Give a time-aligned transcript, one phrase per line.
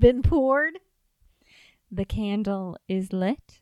[0.00, 0.78] been poured.
[1.90, 3.60] The candle is lit.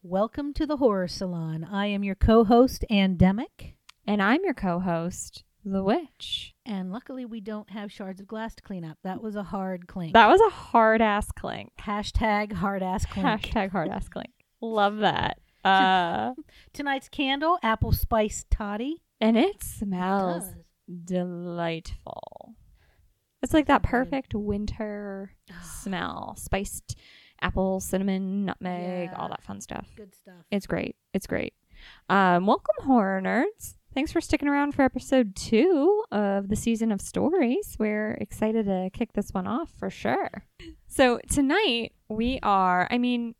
[0.00, 1.64] Welcome to the Horror Salon.
[1.64, 3.74] I am your co host, Andemic.
[4.06, 6.54] And I'm your co host, The Witch.
[6.64, 8.98] And luckily, we don't have shards of glass to clean up.
[9.02, 10.12] That was a hard clink.
[10.14, 11.72] That was a hard ass clink.
[11.80, 13.26] Hashtag hard ass clink.
[13.26, 14.30] Hashtag hard ass clink.
[14.60, 15.38] Love that.
[15.66, 16.32] Uh,
[16.74, 19.02] Tonight's candle, apple spice toddy.
[19.20, 20.54] and it smells Does.
[21.06, 22.54] delightful.
[23.42, 23.88] It's like that Good.
[23.88, 25.32] perfect winter
[25.62, 26.34] smell.
[26.36, 26.96] Spiced
[27.40, 29.88] apple, cinnamon, nutmeg, all that fun stuff.
[29.96, 30.44] Good stuff.
[30.50, 30.96] It's great.
[31.12, 31.54] It's great.
[32.08, 33.74] Um, welcome, horror nerds.
[33.94, 37.76] Thanks for sticking around for episode two of the season of stories.
[37.78, 40.44] We're excited to kick this one off for sure.
[40.86, 43.34] So, tonight we are, I mean,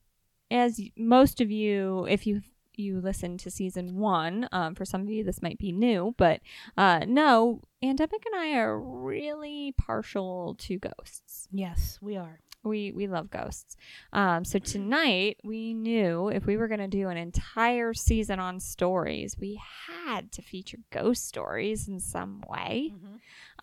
[0.50, 2.40] as most of you, if you
[2.78, 6.40] you listen to season one, um, for some of you this might be new, but
[6.76, 12.40] uh, no, Andemic and I are really partial to ghosts Yes, we are.
[12.64, 13.76] we we love ghosts.
[14.12, 18.58] Um, so tonight we knew if we were going to do an entire season on
[18.60, 22.92] stories, we had to feature ghost stories in some way.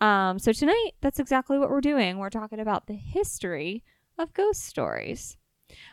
[0.00, 2.18] Um, so tonight that's exactly what we're doing.
[2.18, 3.84] We're talking about the history
[4.18, 5.36] of ghost stories.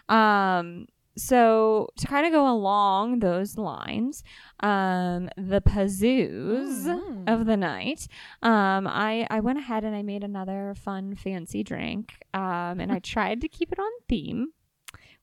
[0.10, 4.24] Um, so to kind of go along those lines,
[4.62, 7.24] um, the pazoos Mhm.
[7.28, 8.08] of the night,
[8.42, 13.00] um, I I went ahead and I made another fun fancy drink, um, and I
[13.00, 14.54] tried to keep it on theme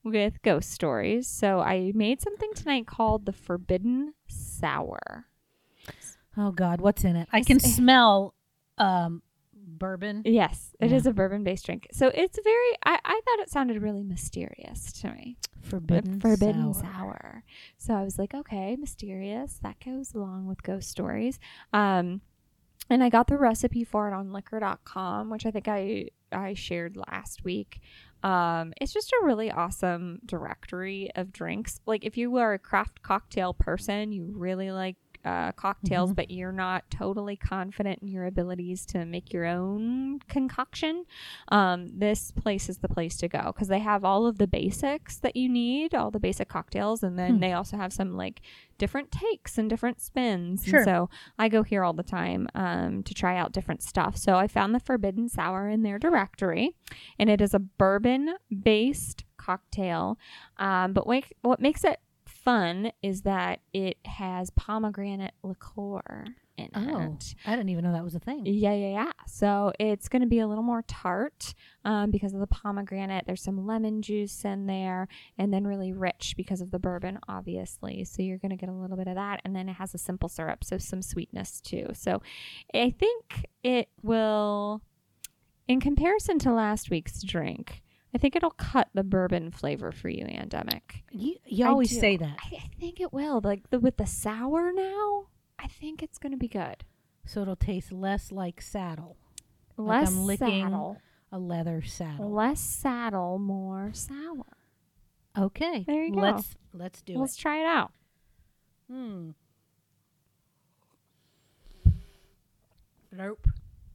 [0.05, 1.27] with ghost stories.
[1.27, 5.27] So I made something tonight called the Forbidden Sour.
[6.37, 7.29] Oh, God, what's in it?
[7.33, 8.35] I can smell
[8.79, 9.23] um,
[9.79, 10.23] bourbon.
[10.25, 11.11] Yes, it is Yeah.
[11.11, 11.89] a bourbon based drink.
[11.93, 12.71] So it's very.
[12.85, 15.37] I, I thought it sounded really mysterious to me.
[15.63, 16.83] Forbidden, forbidden sour.
[16.83, 17.45] sour.
[17.79, 19.59] So I was like, okay, mysterious.
[19.63, 21.39] That goes along with ghost stories.
[21.73, 22.21] Um,
[22.91, 26.97] and I got the recipe for it on liquor.com, which I think I I shared
[26.97, 27.81] last week.
[28.23, 31.81] Um, it's just a really awesome directory of drinks.
[31.87, 36.17] Like if you are a craft cocktail person, you really like uh, cocktails, Mhm.
[36.17, 41.05] but you're not totally confident in your abilities to make your own concoction,
[41.49, 45.19] um, this place is the place to go because they have all of the basics
[45.19, 47.41] that you need, all the basic cocktails, and then Hmm.
[47.41, 48.41] they also have some like
[48.79, 50.65] different takes and different spins.
[50.65, 50.79] Sure.
[50.79, 54.17] And so I go here all the time um, to try out different stuff.
[54.17, 56.77] So I found the Forbidden Sour in their directory,
[57.19, 60.17] and it is a bourbon based cocktail.
[60.59, 61.99] Um, but what, what makes it
[62.49, 66.25] fun is that it has pomegranate liqueur
[66.57, 67.35] in Oh, it.
[67.47, 68.45] I didn't even know that was a thing.
[68.47, 69.13] Yeah, yeah, yeah.
[69.27, 71.55] So it's going to be a little more tart
[71.85, 73.27] um, because of the pomegranate.
[73.27, 78.05] There's some lemon juice in there, and then really rich because of the bourbon, obviously.
[78.05, 79.99] So you're going to get a little bit of that, and then it has a
[79.99, 81.89] simple syrup, so some sweetness too.
[81.93, 82.23] So
[82.75, 84.83] I think it will,
[85.69, 87.83] in comparison to last week's drink,
[88.15, 91.03] I think it'll cut the bourbon flavor for you, Andemic.
[91.11, 92.37] You, you always say that.
[92.43, 93.41] I, I think it will.
[93.43, 95.27] Like the, with the sour now,
[95.59, 96.85] I think it's going to be good.
[97.27, 99.17] So it'll taste less like saddle,
[99.77, 100.97] Like Less I'm licking saddle.
[101.31, 102.33] a leather saddle.
[102.33, 104.47] Less saddle, more sour.
[105.39, 105.85] Okay.
[105.87, 106.21] There you go.
[106.21, 107.19] Let's let's do it.
[107.19, 107.93] Let's try it out.
[108.91, 109.31] Hmm.
[113.13, 113.47] Nope.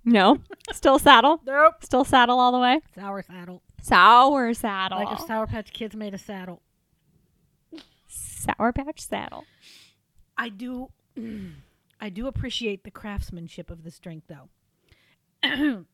[0.05, 0.37] No,
[0.71, 1.41] still saddle.
[1.45, 1.75] Nope.
[1.83, 2.81] Still saddle all the way.
[2.95, 3.61] Sour saddle.
[3.83, 4.97] Sour saddle.
[5.03, 6.61] Like if Sour Patch Kids made a saddle.
[8.07, 9.43] Sour Patch saddle.
[10.37, 10.89] I do
[11.99, 14.49] I do appreciate the craftsmanship of this drink though.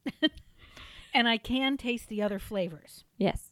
[1.13, 3.03] and I can taste the other flavors.
[3.17, 3.51] Yes,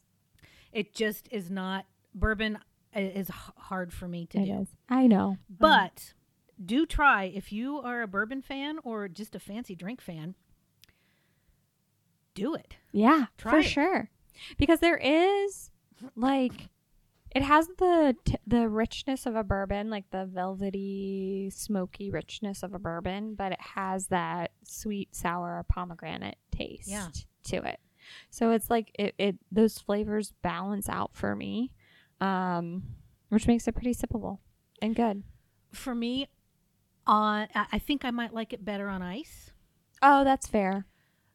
[0.72, 2.58] It just is not bourbon
[2.94, 4.60] i- is hard for me to it do.
[4.60, 4.68] is.
[4.88, 6.14] I know, But
[6.64, 10.36] do try if you are a bourbon fan or just a fancy drink fan.
[12.34, 12.76] Do it.
[12.92, 13.62] yeah, Try for it.
[13.64, 14.10] sure.
[14.56, 15.70] Because there is
[16.16, 16.68] like
[17.34, 22.72] it has the t- the richness of a bourbon, like the velvety, smoky richness of
[22.74, 27.08] a bourbon, but it has that sweet, sour pomegranate taste Yeah.
[27.44, 27.80] to it.
[28.30, 31.72] So it's like it, it those flavors balance out for me,
[32.20, 32.82] um,
[33.28, 34.38] which makes it pretty sippable
[34.80, 35.22] and good.
[35.72, 36.28] For me,
[37.06, 39.50] on I I think I might like it better on ice.
[40.00, 40.86] Oh, that's fair.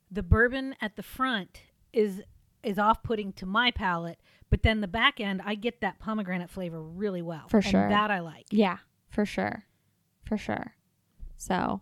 [0.09, 1.61] The bourbon at the front
[1.91, 2.21] is
[2.63, 4.19] is off-putting to my palate,
[4.49, 7.47] but then the back end I get that pomegranate flavor really well.
[7.47, 7.89] For and sure.
[7.89, 8.45] that I like.
[8.51, 8.77] Yeah,
[9.09, 9.65] for sure,
[10.23, 10.75] for sure.
[11.37, 11.81] So,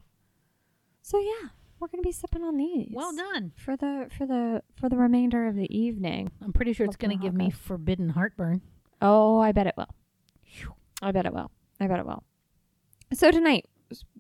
[1.02, 1.50] so yeah,
[1.80, 2.92] we're gonna be sipping on these.
[2.94, 3.52] Well done.
[3.56, 6.32] for the for the for the remainder of the evening.
[6.44, 8.62] I'm pretty sure it's going to give me forbidden heartburn.
[9.02, 9.90] Oh, I bet it will.
[11.02, 11.52] I bet it will.
[11.80, 12.24] I bet it will.
[13.14, 13.66] So tonight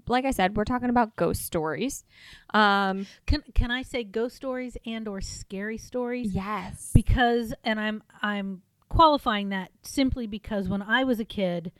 [0.07, 2.03] like I said, we're talking about ghost stories.
[2.53, 6.33] Um, Can can I say ghost stories and or scary stories?
[6.33, 6.91] yes.
[6.93, 11.71] Because and I'm I'm qualifying that simply because when I was a kid,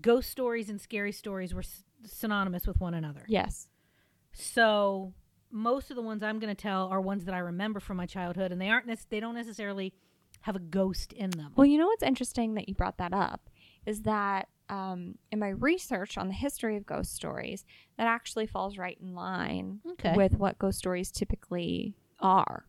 [0.00, 3.24] ghost stories and scary stories were s- synonymous with one another.
[3.28, 3.68] yes.
[4.32, 5.12] So
[5.50, 8.06] most of the ones I'm going to tell are ones that I remember from my
[8.06, 9.92] childhood, and they aren't nec- they don't necessarily
[10.40, 11.52] have a ghost in them.
[11.56, 13.48] Well, you know what's interesting that you brought that up
[13.86, 17.64] is that um, in my research on the history of ghost stories,
[17.98, 20.14] that actually falls right in line Okay.
[20.16, 22.64] with what ghost stories typically are.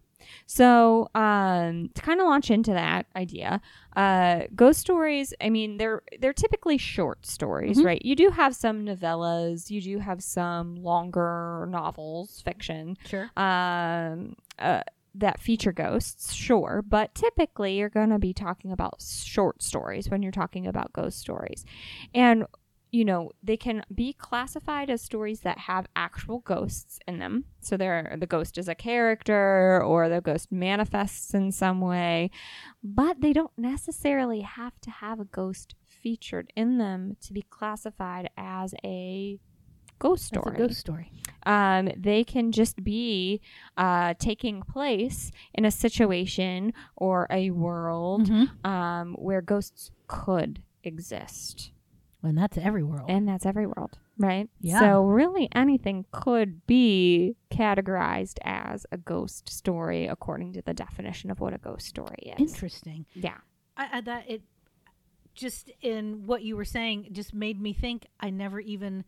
[0.48, 3.62] So, um, to kind of launch into that idea,
[3.96, 5.34] uh, ghost stories.
[5.42, 7.86] I mean, they're they're typically short stories, Mhm.
[7.86, 8.02] right?
[8.04, 13.30] You do have some novellas, you do have some longer novels, fiction, Sure.
[13.38, 14.82] um, uh,
[15.18, 20.22] that feature ghosts, sure, but typically you're going to be talking about short stories when
[20.22, 21.64] you're talking about ghost stories.
[22.14, 22.46] And,
[22.92, 27.46] you know, they can be classified as stories that have actual ghosts in them.
[27.62, 32.30] So the ghost is a character or the ghost manifests in some way,
[32.84, 38.30] but they don't necessarily have to have a ghost featured in them to be classified
[38.38, 39.40] as a
[40.00, 41.12] ghost That's story a ghost story.
[41.46, 43.42] um, they can just be
[43.78, 48.66] uh, taking place in a situation or a world Mm-hmm.
[48.70, 51.72] um, where ghosts could exist.
[52.24, 53.08] And that's every world.
[53.10, 54.50] And that's every world, right?
[54.60, 54.80] Yeah.
[54.80, 61.40] So, really, anything could be categorized as a ghost story according to the definition of
[61.40, 62.54] what a ghost story is.
[62.54, 63.06] Interesting.
[63.14, 63.38] Yeah.
[63.78, 64.42] I, I that it
[65.36, 69.04] just in what you were saying just made me think I never even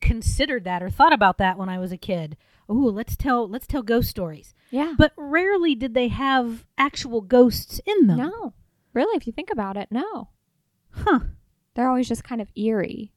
[0.00, 2.36] considered that or thought about that when I was a kid.
[2.68, 4.54] Oh, let's tell let's tell ghost stories.
[4.70, 4.94] Yeah.
[4.98, 8.18] But rarely did they have actual ghosts in them.
[8.18, 8.54] no.
[8.94, 10.30] Really, if you think about it, no.
[10.90, 11.20] Huh.
[11.74, 13.12] They're always just kind of eerie.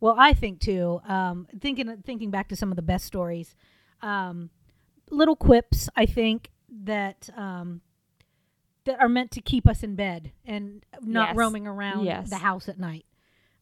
[0.00, 1.00] Well, I think too.
[1.06, 3.54] Um, thinking thinking back to some of the best stories,
[4.02, 4.50] um,
[5.10, 5.88] little quips.
[5.96, 6.50] I think
[6.84, 7.80] that um,
[8.84, 11.36] that are meant to keep us in bed and not Yes.
[11.36, 12.28] roaming around Yes.
[12.30, 13.06] the house at night.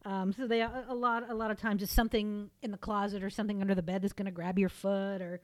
[0.05, 3.23] Um, so they a a lot a lot of times it's something in the closet
[3.23, 5.41] or something under the bed that's going to grab your foot or.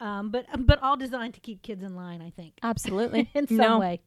[0.00, 2.22] Um, but but all designed to keep kids in line.
[2.22, 3.28] I think Absolutely.
[3.34, 3.78] in some No.
[3.78, 4.00] way.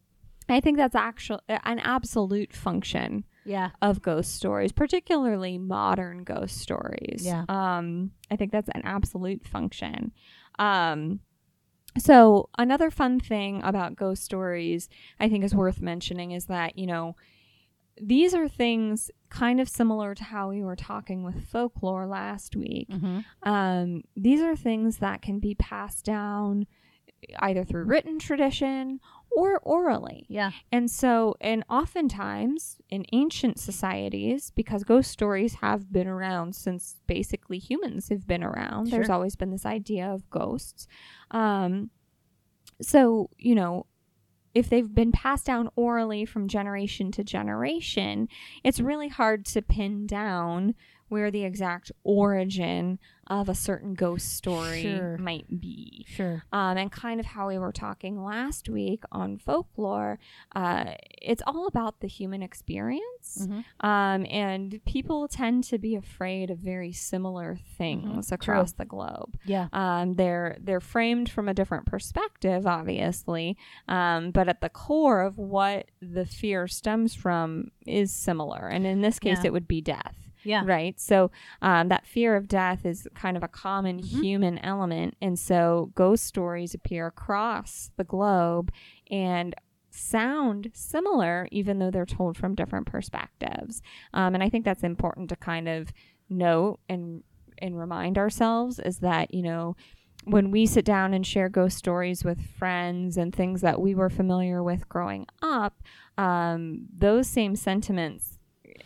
[0.49, 3.69] I think that's actual an absolute function Yeah.
[3.81, 7.21] of ghost stories, particularly modern ghost stories.
[7.23, 7.45] Yeah.
[7.47, 10.11] Um, I think that's an absolute function.
[10.59, 11.19] Um,
[11.97, 16.87] so another fun thing about ghost stories I think is worth mentioning is that, you
[16.87, 17.15] know,
[18.01, 22.89] these are things kind of similar to how we were talking with folklore last week.
[22.89, 23.19] Mm-hmm.
[23.49, 26.67] Um, these are things that can be passed down
[27.39, 28.99] either through written tradition
[29.31, 30.25] or orally.
[30.29, 30.51] Yeah.
[30.71, 37.57] And so, and oftentimes in ancient societies, because ghost stories have been around since basically
[37.57, 40.87] humans have been around, there's always been this idea of ghosts.
[41.31, 41.89] Um,
[42.81, 43.85] so, you know,
[44.53, 48.27] if they've been passed down orally from generation to generation,
[48.63, 50.75] it's really hard to pin down
[51.13, 55.17] where the exact origin of a certain ghost story Sure.
[55.17, 56.43] might be Sure.
[56.51, 60.19] um, and kind of how we were talking last week on folklore,
[60.55, 63.47] uh, it's all about the human experience.
[63.47, 63.63] Mhm.
[63.79, 68.31] Um, and people tend to be afraid of very similar things Mhm.
[68.33, 69.37] across the globe.
[69.45, 69.67] Yeah.
[69.71, 73.55] Um, they're they're framed from a different perspective, obviously,
[73.87, 78.67] um, but at the core of what the fear stems from is similar.
[78.67, 79.47] And in this case, Yeah.
[79.47, 80.63] it would be death Yeah.
[80.65, 80.99] right?
[80.99, 81.31] So
[81.61, 84.21] um, that fear of death is kind of a common Mhm.
[84.21, 88.71] human element, and so ghost stories appear across the globe
[89.09, 89.55] and
[89.89, 93.81] sound similar, even though they're told from different perspectives.
[94.13, 95.91] Um, and I think that's important to kind of
[96.29, 97.23] note and
[97.59, 99.75] and remind ourselves is that you know
[100.25, 104.09] when we sit down and share ghost stories with friends and things that we were
[104.09, 105.83] familiar with growing up,
[106.17, 108.32] um, those same sentiments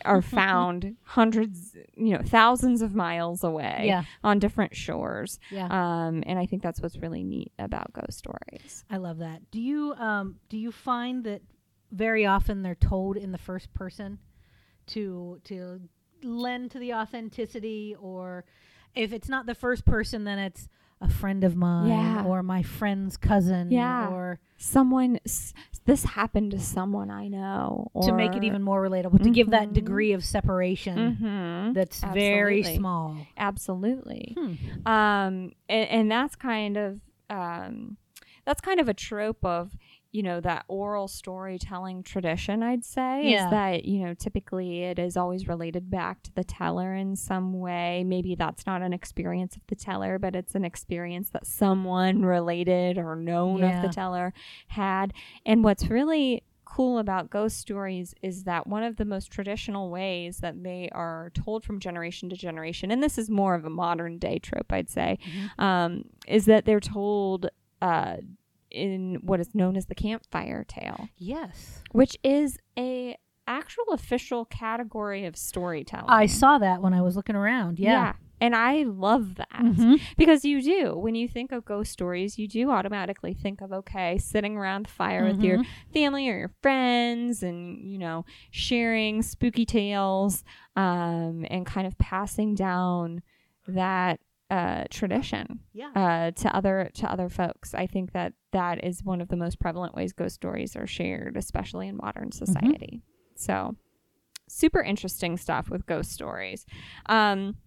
[0.06, 4.04] are found hundreds, you know, thousands of miles away Yeah.
[4.24, 5.40] on different shores.
[5.52, 5.68] Yeah.
[5.70, 8.86] Um, and I think that's what's really neat about ghost stories.
[8.90, 9.50] I love that.
[9.52, 11.42] Do you um do you find that
[11.92, 14.20] very often they're told in the first person
[14.88, 15.82] to to
[16.24, 18.44] lend to the authenticity or
[18.96, 20.68] if it's not the first person then it's
[21.02, 22.24] a friend of mine Yeah.
[22.26, 24.10] or my friend's cousin Yeah.
[24.10, 25.54] or Someone, s-
[25.86, 27.92] this happened to someone I know.
[28.02, 29.74] to make it even more relatable to give that Mhm.
[29.74, 31.74] degree of separation Mhm.
[31.76, 33.16] that's very small.
[33.38, 34.36] Absolutely.
[34.38, 34.88] Hmm.
[34.88, 37.00] um and, and that's kind of
[37.30, 37.98] um
[38.46, 39.76] that's kind of a trope of
[40.12, 43.46] you know that oral storytelling tradition i'd say Yeah.
[43.46, 47.60] is that you know typically it is always related back to the teller in some
[47.60, 52.24] way maybe that's not an experience of the teller but it's an experience that someone
[52.24, 54.34] related or known of the teller
[54.70, 55.14] had
[55.46, 60.40] and what's really cool about ghost stories is that one of the most traditional ways
[60.40, 64.18] that they are told from generation to generation and this is more of a modern
[64.18, 65.18] day trope i'd say
[65.58, 65.64] Mhm.
[65.64, 67.50] um, is that they're told
[67.82, 68.18] uh,
[68.72, 71.84] in what is known as the campfire tale, Yes.
[71.92, 76.10] which is a actual official category of storytelling.
[76.10, 77.80] I saw that when I was looking around.
[77.80, 78.14] Yeah.
[78.40, 80.00] And I love that Mhm.
[80.16, 80.96] because you do.
[80.96, 84.92] When you think of ghost stories, you do automatically think of, okay, sitting around the
[84.92, 85.66] fire with your Mhm.
[85.92, 90.44] family or your friends and, you know, sharing spooky tales
[90.76, 93.24] um, and kind of passing down
[93.68, 95.92] that uh, tradition Yeah.
[95.96, 97.74] uh, to other to other folks.
[97.74, 101.36] I think that that is one of the most prevalent ways ghost stories are shared,
[101.38, 103.02] especially in modern society.
[103.36, 103.76] So,
[104.48, 106.66] super interesting stuff with ghost stories.
[107.08, 107.58] Um,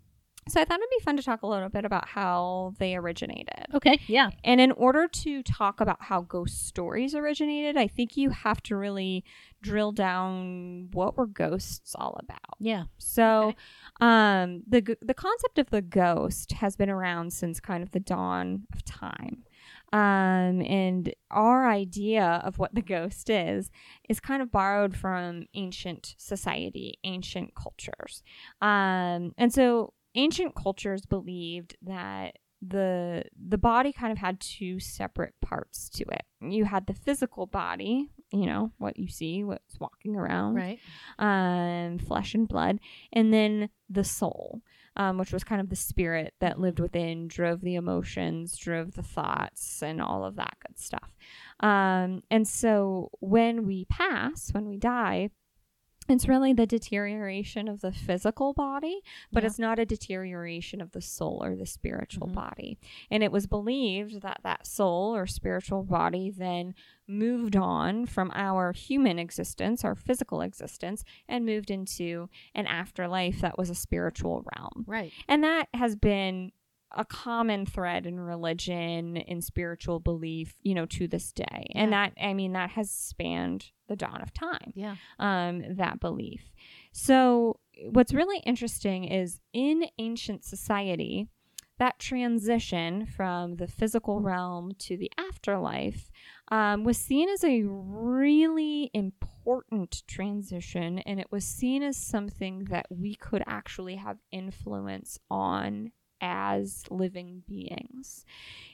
[0.49, 3.67] so I thought it'd be fun to talk a little bit about how they originated.
[3.75, 4.01] okay.
[4.09, 4.31] Yeah.
[4.43, 8.77] And in order to talk about how ghost stories originated, I think you have to
[8.77, 9.25] really
[9.63, 12.57] drill down what were ghosts all about.
[12.59, 12.85] Yeah.
[12.99, 13.57] So, Okay.
[14.01, 18.67] um, the the concept of the ghost has been around since kind of the dawn
[18.73, 19.45] of time,
[19.93, 23.71] um, and our idea of what the ghost is
[24.09, 28.23] is kind of borrowed from ancient society, ancient cultures,
[28.63, 35.35] um, and so ancient cultures believed that the the body kind of had two separate
[35.41, 36.23] parts to it.
[36.43, 40.79] You had the physical body, you know, what you see, what's walking around, Right.
[41.19, 42.81] um, flesh and blood,
[43.15, 44.61] and then the soul,
[44.97, 49.03] um, which was kind of the spirit that lived within, drove the emotions, drove the
[49.03, 51.17] thoughts, and all of that good stuff.
[51.61, 55.31] Um, and so when we pass, when we die,
[56.11, 59.01] it's really the deterioration of the physical body,
[59.33, 59.49] but Yeah.
[59.49, 62.35] it's not a deterioration of the soul or the spiritual Mhm.
[62.35, 62.79] body.
[63.11, 66.75] And it was believed that that soul or spiritual body then
[67.07, 73.59] moved on from our human existence, our physical existence, and moved into an afterlife that
[73.59, 74.85] was a spiritual realm.
[74.87, 75.13] Right.
[75.27, 76.53] And that has been
[76.93, 81.67] a common thread in religion in spiritual belief, you know, to this day.
[81.75, 82.09] And Yeah.
[82.11, 84.97] that I mean that has spanned the dawn of time Yeah.
[85.19, 86.53] um, that belief.
[86.93, 91.29] So, what's really interesting is in ancient society,
[91.79, 96.11] that transition from the physical realm to the afterlife
[96.49, 102.87] um, was seen as a really important transition, and it was seen as something that
[102.91, 108.25] we could actually have influence on as living beings.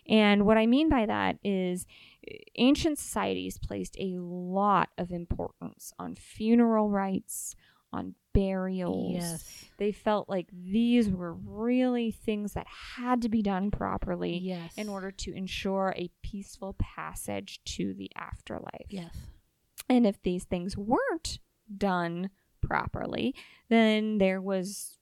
[0.08, 1.86] And what I mean by that is
[2.30, 7.54] uh, ancient societies placed a lot of importance on funeral rites,
[7.92, 9.12] on burials.
[9.14, 9.64] Yes.
[9.78, 14.74] They felt like these were really things that had to be done properly Yes.
[14.76, 18.86] in order to ensure a peaceful passage to the afterlife.
[18.90, 19.14] Yes.
[19.88, 21.38] And if these things weren't
[21.76, 23.34] done properly,
[23.68, 24.95] then there was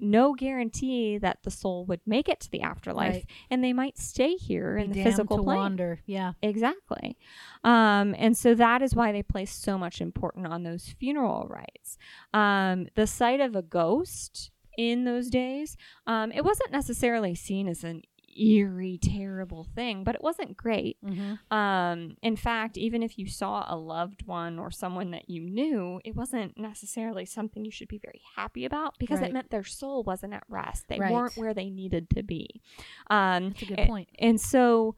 [0.00, 3.26] no guarantee that the soul would make it to the afterlife Right.
[3.50, 5.56] and they might stay here in the physical to plane.
[5.56, 6.00] wander.
[6.06, 6.32] Yeah.
[6.42, 7.16] Exactly.
[7.62, 11.98] Um, and so that is why they place so much importance on those funeral rites.
[12.32, 17.84] Um, the sight of a ghost in those days, um, it wasn't necessarily seen as
[17.84, 18.02] an
[18.38, 20.96] eerie, terrible thing, but it wasn't great.
[21.04, 21.54] Mm-hmm.
[21.56, 26.00] Um, in fact, even if you saw a loved one or someone that you knew,
[26.04, 29.30] it wasn't necessarily something you should be very happy about because Right.
[29.30, 30.88] it meant their soul wasn't at rest.
[30.88, 31.12] They Right.
[31.12, 32.60] weren't where they needed to be.
[33.10, 34.08] Um, That's a good a- point.
[34.18, 34.96] and so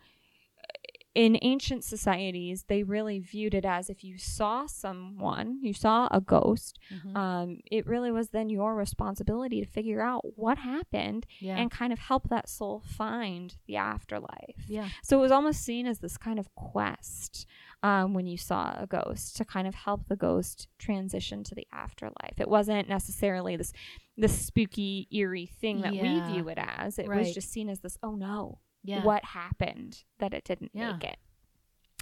[1.16, 6.20] in ancient societies, they really viewed it as if you saw someone, you saw a
[6.20, 7.16] ghost, Mhm.
[7.16, 11.56] um, it really was then your responsibility to figure out what happened yeah.
[11.56, 14.64] and kind of help that soul find the afterlife.
[14.68, 14.88] yeah.
[15.02, 17.46] So it was almost seen as this kind of quest
[17.82, 21.66] um, when you saw a ghost to kind of help the ghost transition to the
[21.72, 22.38] afterlife.
[22.38, 23.72] It wasn't necessarily this
[24.18, 26.02] this spooky, eerie thing that Yeah.
[26.26, 26.98] we view it as.
[26.98, 29.02] It was just seen as this, oh no, Yeah.
[29.04, 30.92] what happened that it didn't Yeah.
[30.92, 31.18] make it.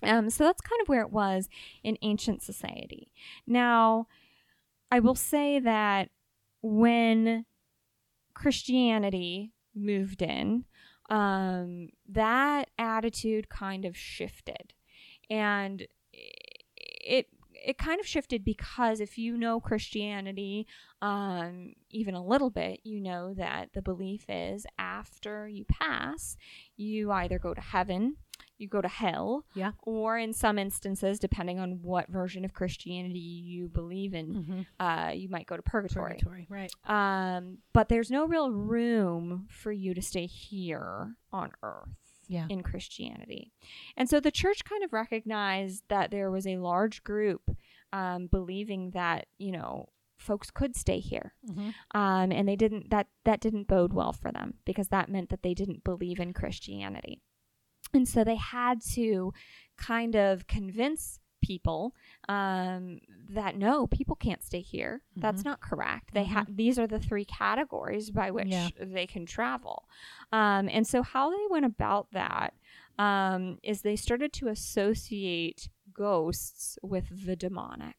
[0.03, 1.49] Um, so that's kind of where it was
[1.83, 3.11] in ancient society.
[3.47, 4.07] Now,
[4.91, 6.11] I will say that
[6.63, 7.47] when
[8.35, 10.65] Christianity moved in,
[11.11, 14.73] um, that attitude kind of shifted,
[15.31, 17.29] and it
[17.65, 20.67] it kind of shifted because if you know Christianity,
[21.03, 26.37] um, even a little bit, you know that the belief is after you pass,
[26.77, 28.17] you either go to heaven,
[28.59, 29.45] you go to hell.
[29.55, 29.73] Yeah.
[29.83, 34.61] Or in some instances, depending on what version of Christianity you believe in, Mm-hmm.
[34.85, 36.13] uh, you might go to purgatory.
[36.15, 36.73] Purgatory, right?
[36.87, 41.89] Um, but there's no real room for you to stay here on earth
[42.29, 42.47] Yeah.
[42.49, 43.53] in Christianity.
[43.97, 47.43] And so the church kind of recognized that there was a large group
[47.93, 49.89] um, believing that, you know,
[50.19, 51.35] folks could stay here.
[51.49, 51.71] Mm-hmm.
[51.99, 55.43] Um, and they didn't that that didn't bode well for them because that meant that
[55.43, 57.21] they didn't believe in Christianity.
[57.93, 59.33] And so they had to
[59.79, 61.95] kind of convince people
[62.29, 65.03] um, that no, people can't stay here.
[65.17, 66.15] That's not correct.
[66.15, 68.69] They have these are the three categories by which Yeah.
[68.81, 69.85] they can travel.
[70.33, 72.55] Um, and so how they went about that
[72.99, 77.97] um, is they started to associate ghosts with the demonic.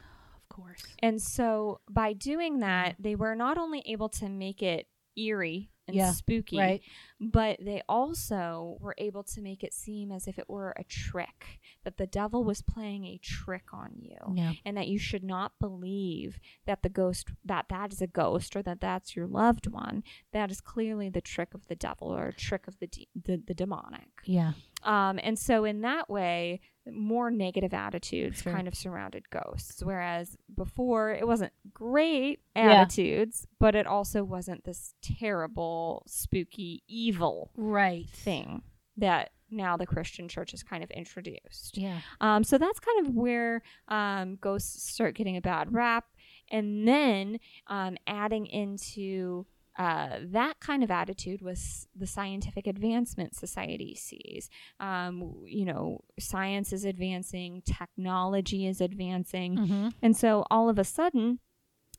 [0.00, 0.84] Of course.
[0.98, 4.86] And so by doing that, they were not only able to make it
[5.16, 6.82] eerie and Yeah, spooky, Right.
[7.20, 11.60] but they also were able to make it seem as if it were a trick,
[11.84, 14.16] that the devil was playing a trick on you.
[14.34, 14.52] Yeah.
[14.64, 18.62] And that you should not believe that the ghost that that is a ghost or
[18.62, 20.04] that that's your loved one.
[20.32, 23.36] That is clearly the trick of the devil or a trick of the de- the,
[23.44, 24.08] the demonic.
[24.24, 24.52] Yeah.
[24.82, 26.60] Um, and so in that way,
[26.90, 28.52] more negative attitudes Sure.
[28.52, 29.82] kind of surrounded ghosts.
[29.84, 32.72] Whereas before, it wasn't great Yeah.
[32.82, 38.08] attitudes, but it also wasn't this terrible, spooky, evil Right.
[38.10, 38.62] thing
[38.96, 41.76] that now the Christian church has kind of introduced.
[41.78, 42.00] Yeah.
[42.20, 46.06] Um, so that's kind of where um, ghosts start getting a bad rap.
[46.50, 49.46] And then um, adding into
[49.78, 54.50] uh, that kind of attitude was the scientific advancement society sees.
[54.80, 59.56] Um, you know, science is advancing, technology is advancing.
[59.56, 59.88] Mm-hmm.
[60.02, 61.38] And so all of a sudden,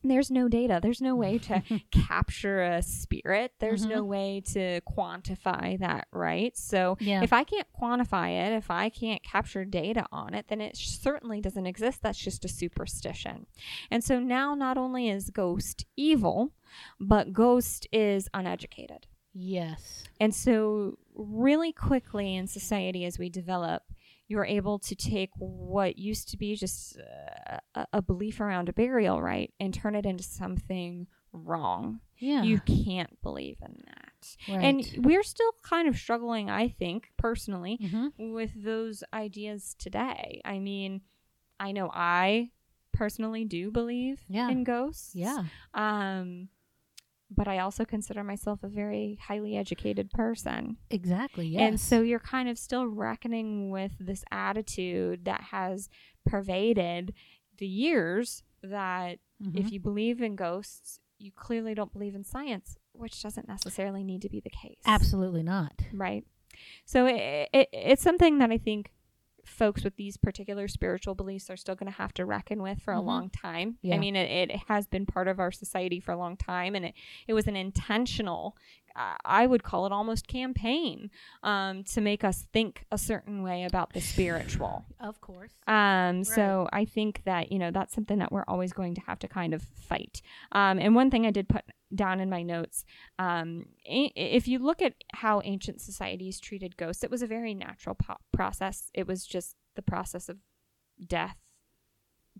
[0.04, 0.80] there's no data.
[0.82, 3.54] There's no way to capture a spirit.
[3.60, 4.08] There's no mm-hmm.
[4.08, 6.56] way to quantify that, right?
[6.58, 7.24] So Yeah.
[7.24, 11.42] if I can't quantify it, if I can't capture data on it, then it certainly
[11.42, 12.02] doesn't exist.
[12.02, 13.46] That's just a superstition.
[13.90, 16.52] And so now not only is ghost evil,
[17.00, 19.08] but ghost is uneducated.
[19.34, 20.04] Yes.
[20.20, 23.84] And so, really quickly in society, as we develop,
[24.28, 28.74] you're able to take what used to be just uh, a, a belief around a
[28.74, 32.00] burial rite and turn it into something wrong.
[32.18, 32.44] Yeah.
[32.44, 34.38] You can't believe in that.
[34.48, 34.64] right.
[34.64, 38.32] And we're still kind of struggling, I think, personally, mm-hmm.
[38.34, 40.42] with those ideas today.
[40.46, 41.02] I mean,
[41.60, 42.52] I know I
[42.94, 44.50] personally do believe Yeah.
[44.50, 45.14] in ghosts.
[45.16, 45.44] yeah.
[45.74, 46.50] Um,
[47.36, 50.78] but I also consider myself a very highly educated person.
[50.90, 51.48] Exactly.
[51.48, 51.62] Yes.
[51.62, 55.90] And so you're kind of still reckoning with this attitude that has
[56.26, 57.14] pervaded
[57.58, 59.60] the years that Mhm.
[59.60, 64.22] if you believe in ghosts, you clearly don't believe in science, which doesn't necessarily need
[64.22, 64.80] to be the case.
[64.86, 65.82] absolutely not.
[65.94, 66.26] Right.
[66.86, 68.92] So it, it, it's something that I think
[69.46, 72.94] folks with these particular spiritual beliefs are still going to have to reckon with for
[72.94, 73.06] a Mhm.
[73.06, 73.78] long time.
[73.82, 73.96] Yeah.
[73.96, 76.86] I mean, it, it has been part of our society for a long time, and
[76.86, 76.94] it,
[77.28, 78.56] it was an intentional,
[78.96, 81.10] uh, I would call it almost campaign
[81.42, 84.86] um, to make us think a certain way about the spiritual.
[85.00, 85.52] Of course.
[85.68, 89.20] Um, so I think that, you know, that's something that we're always going to have
[89.20, 90.22] to kind of fight.
[90.54, 92.86] Um, and one thing I did put down in my notes,
[93.20, 97.96] um, if you look at how ancient societies treated ghosts, it was a very natural
[97.96, 98.90] po- process.
[98.94, 100.38] It was just the process of
[101.06, 101.38] death,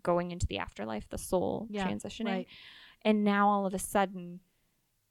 [0.02, 2.24] going into the afterlife, the soul Yeah, transitioning.
[2.26, 2.48] right.
[3.02, 4.40] And now all of a sudden,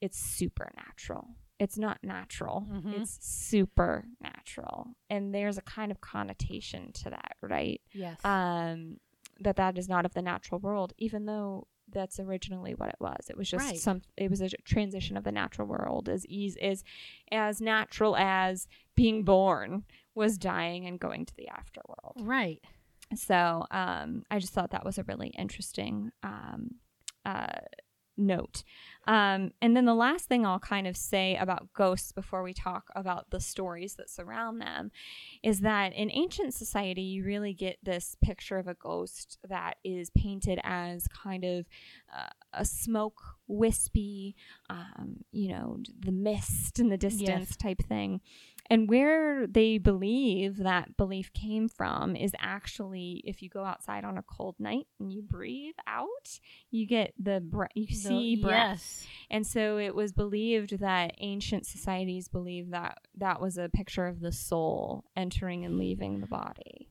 [0.01, 1.35] it's supernatural.
[1.59, 2.67] It's not natural.
[2.69, 3.01] Mhm.
[3.01, 4.95] It's supernatural.
[5.09, 7.81] And there's a kind of connotation to that, right?
[7.93, 8.19] Yes.
[8.25, 8.99] Um,
[9.39, 13.29] that that is not of the natural world, even though that's originally what it was.
[13.29, 13.77] It was just Right.
[13.79, 14.01] some.
[14.17, 16.83] It was a transition of the natural world, as easy as
[17.31, 19.83] as natural as being born
[20.15, 22.27] was dying and going to the afterworld.
[22.27, 22.61] right.
[23.15, 26.75] So um, I just thought that was a really interesting um,
[27.25, 27.59] uh,
[28.17, 28.63] note.
[29.05, 32.89] Um, and then the last thing I'll kind of say about ghosts before we talk
[32.95, 34.91] about the stories that surround them
[35.41, 40.09] is that in ancient society, you really get this picture of a ghost that is
[40.11, 41.65] painted as kind of
[42.15, 44.35] uh, a smoke, wispy,
[44.69, 48.21] um, you know, the mist in the distance type thing.
[48.73, 54.17] And where they believe that belief came from is actually if you go outside on
[54.17, 56.39] a cold night and you breathe out,
[56.71, 58.79] you get the bre- you The- see breath.
[58.79, 59.07] Yes.
[59.29, 64.21] And so it was believed that ancient societies believed that that was a picture of
[64.21, 66.87] the soul entering and leaving the body.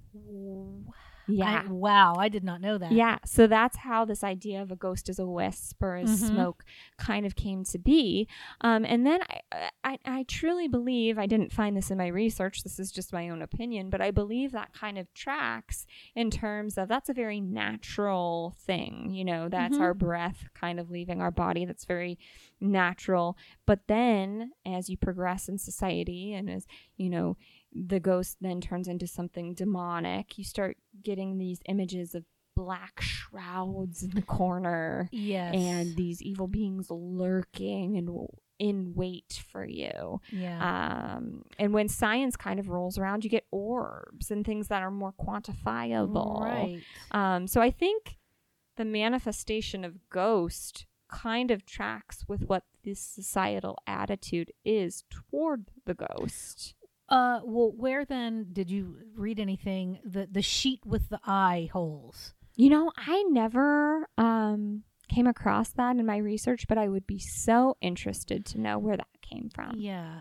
[1.28, 1.62] Yeah.
[1.66, 2.92] I, wow, I did not know that.
[2.92, 6.28] Yeah, so that's how this idea of a ghost as a wisp or as Mhm.
[6.28, 6.64] smoke
[6.98, 8.28] kind of came to be.
[8.60, 9.20] Um, and then
[9.52, 12.62] I, I, I truly believe I didn't find this in my research.
[12.62, 16.76] This is just my own opinion, but I believe that kind of tracks in terms
[16.76, 19.10] of that's a very natural thing.
[19.12, 19.80] You know, that's Mhm.
[19.80, 21.64] our breath kind of leaving our body.
[21.64, 22.18] That's very
[22.60, 23.36] natural.
[23.66, 27.36] But then as you progress in society and as you know
[27.74, 30.36] the ghost then turns into something demonic.
[30.38, 35.54] You start getting these images of black shrouds in the corner Yes.
[35.56, 40.20] and these evil beings lurking and in wait for you.
[40.30, 41.16] yeah.
[41.16, 44.90] Um, and when science kind of rolls around, you get orbs and things that are
[44.90, 46.42] more quantifiable.
[46.42, 46.82] Right.
[47.10, 48.18] Um, so I think
[48.76, 55.94] the manifestation of ghost kind of tracks with what this societal attitude is toward the
[55.94, 56.74] ghost.
[57.12, 59.98] Uh, well, where then did you read anything?
[60.04, 62.32] The the sheet with the eye holes.
[62.56, 67.18] You know, I never um, came across that in my research, but I would be
[67.18, 69.74] so interested to know where that came from.
[69.76, 70.20] Yeah.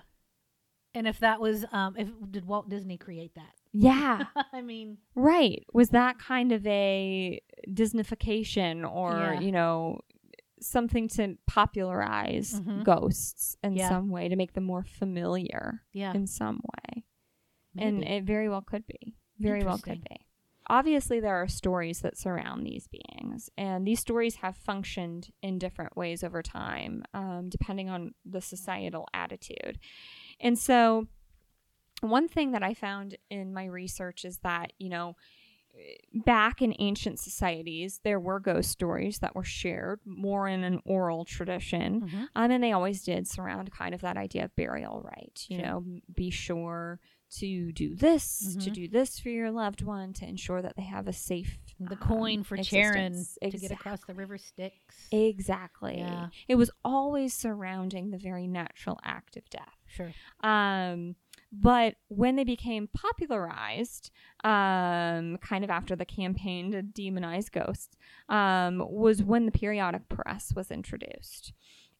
[0.94, 3.54] And if that was, um, if did Walt Disney create that?
[3.74, 4.24] Yeah,
[4.54, 5.64] I mean, right.
[5.74, 9.40] Was that kind of a Disneyfication or, Yeah.
[9.40, 10.02] you know,
[10.62, 12.84] something to popularize Mhm.
[12.84, 13.90] ghosts in Yeah.
[13.90, 17.04] some way to make them more familiar yeah, in some way?
[17.78, 19.16] And it very well could be.
[19.40, 20.28] Very well could be.
[20.68, 25.98] Obviously, there are stories that surround these beings, and these stories have functioned in different
[25.98, 29.80] ways over time, um, depending on the societal attitude.
[30.40, 31.08] And so,
[32.02, 35.16] one thing that I found in my research is that, you know,
[36.26, 41.26] back in ancient societies, there were ghost stories that were shared more in an oral
[41.26, 42.02] tradition.
[42.02, 42.28] Mhm.
[42.36, 45.46] Um, and they always did surround kind of that idea of burial rite.
[45.50, 45.66] You Sure.
[45.66, 47.00] know, be sure
[47.38, 48.74] to do this, to Mhm.
[48.74, 51.58] do this for your loved one, to ensure that they have a safe.
[51.80, 53.38] the um, coin for Charon existence.
[53.42, 55.08] to get across the river Styx.
[55.12, 55.98] Exactly.
[55.98, 56.30] Yeah.
[56.48, 59.78] It was always surrounding the very natural act of death.
[59.88, 60.14] Sure.
[60.42, 61.16] Um,
[61.52, 64.12] but when they became popularized,
[64.44, 67.98] um, kind of after the campaign to demonize ghosts,
[68.30, 71.54] um, was when the periodic press was introduced.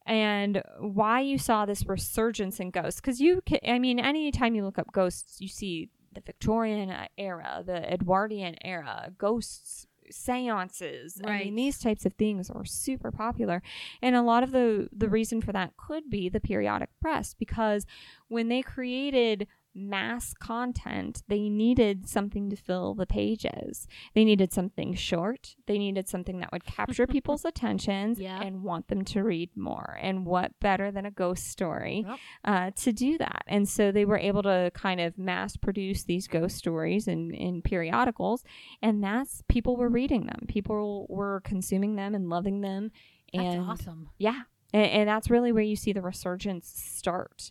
[0.06, 4.64] And why you saw this resurgence in ghosts, because you, ca I mean, anytime you
[4.64, 11.20] look up ghosts, you see the Victorian era, the Edwardian era, ghosts, seances.
[11.24, 13.62] I mean, these types of things are super popular.
[14.00, 17.86] And a lot of the the reason for that could be the periodic press because
[18.28, 23.86] when they created mass content, they needed something to fill the pages.
[24.14, 25.56] They needed something short.
[25.66, 28.42] They needed something that would capture people's attentions Yeah.
[28.42, 29.98] and want them to read more.
[30.00, 32.18] And what better than a ghost story Yep.
[32.44, 33.44] uh, to do that?
[33.46, 37.62] And so they were able to kind of mass produce these ghost stories in, in
[37.62, 38.44] periodicals,
[38.82, 40.44] and that's people were reading them.
[40.48, 42.90] People were consuming them and loving them.
[43.32, 44.10] That's And awesome.
[44.18, 44.42] yeah.
[44.74, 47.50] And, and that's really where you see the resurgence start.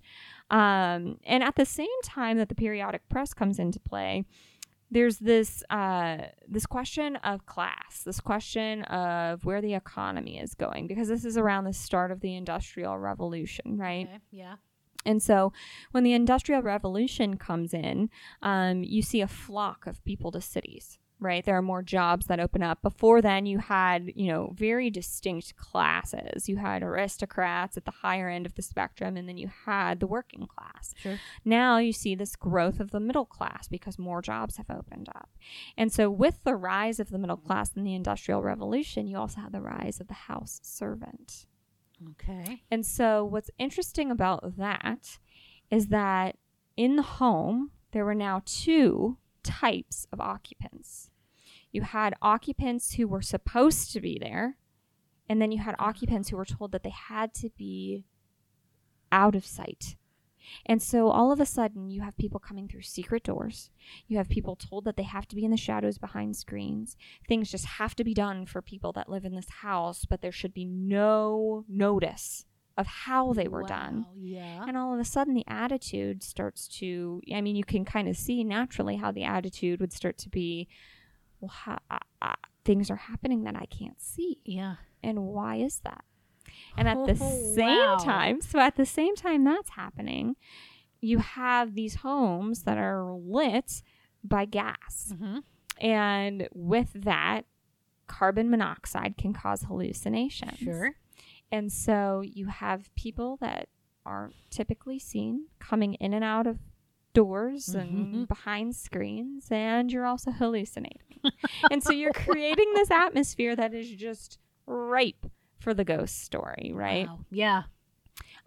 [0.52, 4.26] Um, and at the same time that the periodic press comes into play,
[4.92, 10.88] there's this uh, this question of class, this question of where the economy is going,
[10.88, 14.08] because this is around the start of the industrial revolution, right?
[14.08, 14.20] Okay.
[14.32, 14.56] Yeah.
[15.06, 15.52] And so
[15.92, 18.10] when the Industrial Revolution comes in,
[18.42, 21.46] um, you see a flock of people to cities, right?
[21.46, 22.82] There are more jobs that open up.
[22.82, 26.50] Before then, you had, you know, very distinct classes.
[26.50, 30.08] You had aristocrats at the higher end of the spectrum, and then you had the
[30.08, 30.96] working class.
[30.98, 31.20] Sure.
[31.46, 35.30] Now you see this growth of the middle class because more jobs have opened up.
[35.78, 39.42] And so, with the rise of the middle class in the Industrial Revolution, you also
[39.42, 41.46] had the rise of the house servant.
[42.12, 42.64] Okay.
[42.72, 45.20] And so, what's interesting about that
[45.70, 46.38] is that
[46.76, 51.10] in the home, there were now two types of occupants.
[51.72, 54.58] You had occupants who were supposed to be there,
[55.30, 58.06] and then you had occupants who were told that they had to be
[59.12, 59.96] out of sight.
[60.66, 63.70] And so all of a sudden, you have people coming through secret doors.
[64.08, 66.98] You have people told that they have to be in the shadows behind screens.
[67.28, 70.32] Things just have to be done for people that live in this house, but there
[70.32, 72.46] should be no notice
[72.82, 74.06] of how they were done.
[74.20, 74.66] Yeah.
[74.68, 78.18] And all of a sudden, the attitude starts to, I mean, you can kind of
[78.18, 80.68] see naturally how the attitude would start to be,
[81.40, 82.34] well, uh, uh,
[82.66, 84.40] things are happening that I can't see.
[84.44, 84.76] yeah.
[85.04, 86.04] And why is that?
[86.78, 87.98] And at the Oh, same wow.
[87.98, 90.36] time, so at the same time that's happening,
[91.00, 93.82] you have these homes that are lit
[94.24, 95.14] by gas.
[95.14, 95.40] Mm-hmm.
[95.84, 97.46] And with that,
[98.08, 100.58] carbon monoxide can cause hallucinations.
[100.60, 100.96] Sure.
[101.52, 103.68] And so you have people that
[104.06, 106.60] aren't typically seen coming in and out of
[107.14, 107.76] doors Mhm.
[107.82, 111.20] and behind screens, and you're also hallucinating.
[111.70, 115.26] and so you're creating this atmosphere that is just ripe
[115.60, 117.08] for the ghost story, right?
[117.08, 117.26] Wow.
[117.30, 117.64] Yeah.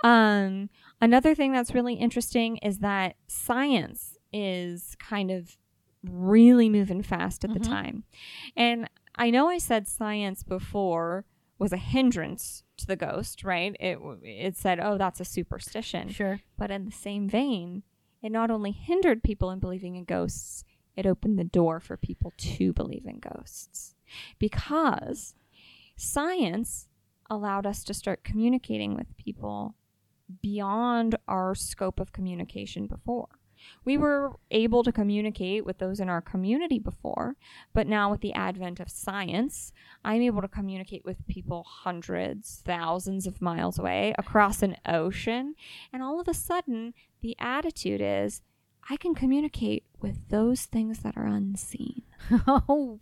[0.03, 5.57] Um, another thing that's really interesting is that science is kind of
[6.03, 7.69] really moving fast at the Mhm.
[7.69, 8.05] time.
[8.57, 11.25] And I know I said science before
[11.59, 13.77] was a hindrance to the ghost, right?
[13.81, 16.41] It it said, "Oh, that's a superstition." Sure.
[16.57, 17.83] But in the same vein,
[18.23, 20.65] it not only hindered people in believing in ghosts,
[20.97, 23.95] it opened the door for people to believe in ghosts.
[24.39, 25.35] Because
[25.97, 26.89] science
[27.31, 29.75] allowed us to start communicating with people
[30.43, 33.29] beyond our scope of communication before.
[33.85, 37.37] We were able to communicate with those in our community before,
[37.73, 39.73] but now with the advent of science,
[40.05, 45.55] I'm able to communicate with people hundreds, thousands of miles away across an ocean.
[45.93, 48.43] And all of a sudden, the attitude is
[48.89, 52.03] I can communicate with those things that are unseen.
[52.47, 53.01] oh.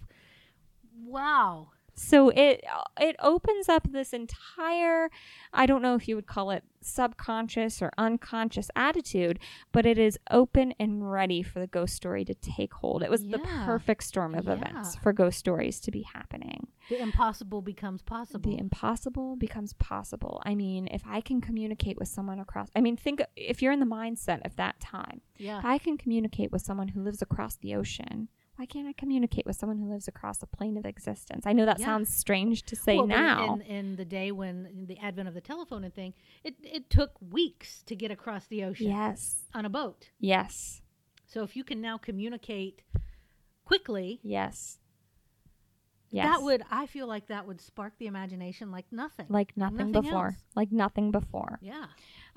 [1.05, 1.72] Wow.
[1.94, 5.11] So it uh, it opens up this entire
[5.52, 9.38] I don't know if you would call it subconscious or unconscious attitude,
[9.72, 13.02] but it is open and ready for the ghost story to take hold.
[13.02, 14.55] It was the perfect storm of Yeah.
[14.55, 16.68] events for ghost stories to be happening.
[16.88, 18.50] The impossible becomes possible.
[18.50, 20.42] The impossible becomes possible.
[20.44, 23.81] I mean, if I can communicate with someone across I mean, think if you're in
[23.81, 25.20] the mindset of that time.
[25.37, 25.59] yeah.
[25.59, 28.28] If I can communicate with someone who lives across the ocean,
[28.62, 31.48] why can't I communicate with someone who lives across a plane of existence?
[31.48, 31.87] I know that Yeah.
[31.87, 33.55] sounds strange to say Well, now.
[33.55, 37.11] in, in the day when the advent of the telephone and thing, it it took
[37.20, 39.46] weeks to get across the ocean yes.
[39.53, 40.11] on a boat.
[40.20, 40.81] Yes.
[41.27, 42.83] So if you can now communicate
[43.64, 44.79] quickly, Yes.
[46.11, 46.27] Yes.
[46.27, 49.27] that would I feel like that would spark the imagination like nothing.
[49.29, 50.27] like nothing, nothing before.
[50.27, 50.44] else.
[50.55, 51.59] Like nothing before.
[51.62, 51.87] yeah.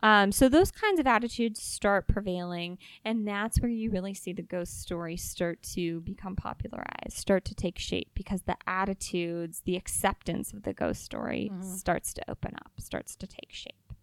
[0.05, 4.43] Um, so those kinds of attitudes start prevailing, and that's where you really see the
[4.43, 10.53] ghost story start to become popularized, start to take shape, because the attitudes, the acceptance
[10.53, 11.63] of the ghost story Mhm.
[11.63, 13.93] starts to open up, starts to take shape.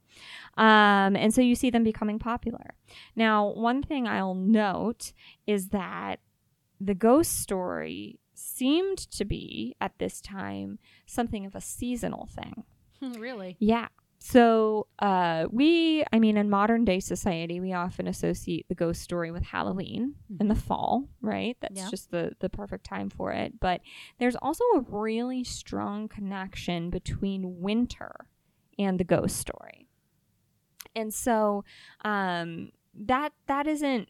[0.56, 2.74] Um, and so you see them becoming popular.
[3.14, 5.12] Now, one thing I'll note
[5.46, 6.18] is that
[6.80, 12.64] the ghost story seemed to be at this time something of a seasonal thing.
[13.00, 13.56] really.
[13.60, 13.86] Yeah.
[14.24, 19.32] So, uh, we, I mean, in modern day society, we often associate the ghost story
[19.32, 21.56] with Halloween in the fall, right?
[21.60, 21.90] That's Yeah.
[21.90, 23.58] just the, the perfect time for it.
[23.58, 23.80] But
[24.20, 28.26] there's also a really strong connection between winter
[28.78, 29.88] and the ghost story.
[30.94, 31.64] And so,
[32.04, 34.08] um, that, that isn't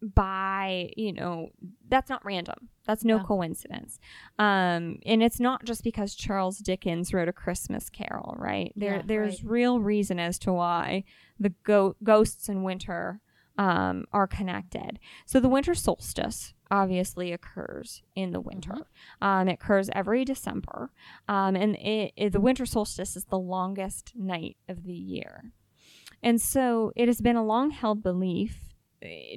[0.00, 1.50] by, you know,
[1.88, 2.68] that's not random.
[2.86, 3.22] That's no Yeah.
[3.24, 3.98] coincidence.
[4.38, 8.72] Um, and it's not just because Charles Dickens wrote a Christmas Carol, right?
[8.76, 11.04] There, Yeah, there's real reason as to why
[11.38, 13.20] the go- ghosts in winter
[13.56, 15.00] um, are connected.
[15.26, 18.86] So the winter solstice obviously occurs in the winter.
[19.20, 20.92] Um, it occurs every December,
[21.26, 25.50] um, and it, it- the winter solstice is the longest night of the year.
[26.22, 28.67] And so it has been a long held belief,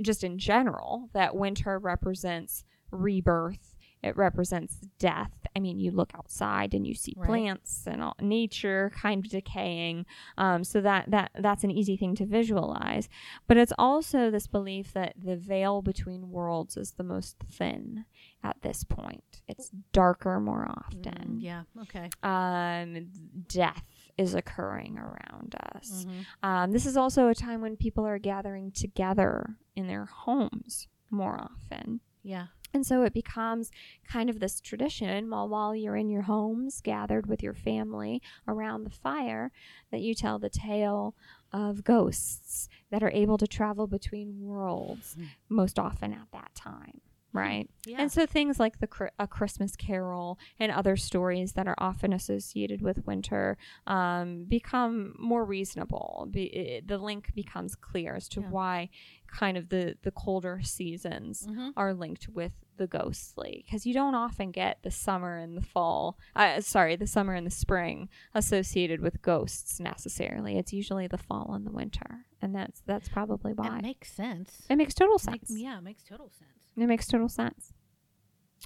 [0.01, 3.75] just in general, that winter represents rebirth.
[4.03, 5.29] It represents death.
[5.55, 7.27] I mean, you look outside and you see Right.
[7.27, 10.07] plants and all, nature kind of decaying.
[10.39, 13.07] Um, so that that that's an easy thing to visualize.
[13.47, 18.05] But it's also this belief that the veil between worlds is the most thin
[18.43, 19.43] at this point.
[19.47, 21.37] It's darker more often.
[21.39, 21.63] Mm, yeah.
[21.83, 22.09] Okay.
[22.23, 23.07] Um,
[23.47, 23.83] death
[24.21, 26.05] is occurring around us.
[26.05, 26.25] Mhm.
[26.43, 31.39] Um, this is also a time when people are gathering together in their homes more
[31.39, 32.01] often.
[32.23, 32.47] Yeah.
[32.73, 33.69] And so it becomes
[34.07, 38.83] kind of this tradition while while you're in your homes gathered with your family around
[38.85, 39.51] the fire
[39.91, 41.13] that you tell the tale
[41.51, 45.27] of ghosts that are able to travel between worlds Mhm.
[45.49, 47.01] most often at that time,
[47.33, 47.69] right?
[47.85, 48.01] Yeah.
[48.01, 52.81] And so things like the a Christmas Carol and other stories that are often associated
[52.81, 56.27] with winter um, become more reasonable.
[56.31, 58.49] Be, it, the link becomes clear as to Yeah.
[58.49, 58.89] why
[59.27, 61.71] kind of the the colder seasons Mhm.
[61.77, 66.17] are linked with the ghostly because you don't often get the summer and the fall.
[66.35, 70.57] Uh, sorry, the summer and the spring associated with ghosts necessarily.
[70.57, 73.69] It's usually the fall and the winter, and that's that's probably why.
[73.69, 74.65] That makes sense.
[74.69, 75.49] it makes total sense.
[75.49, 76.49] yeah, it makes total sense.
[76.77, 77.73] It makes total sense.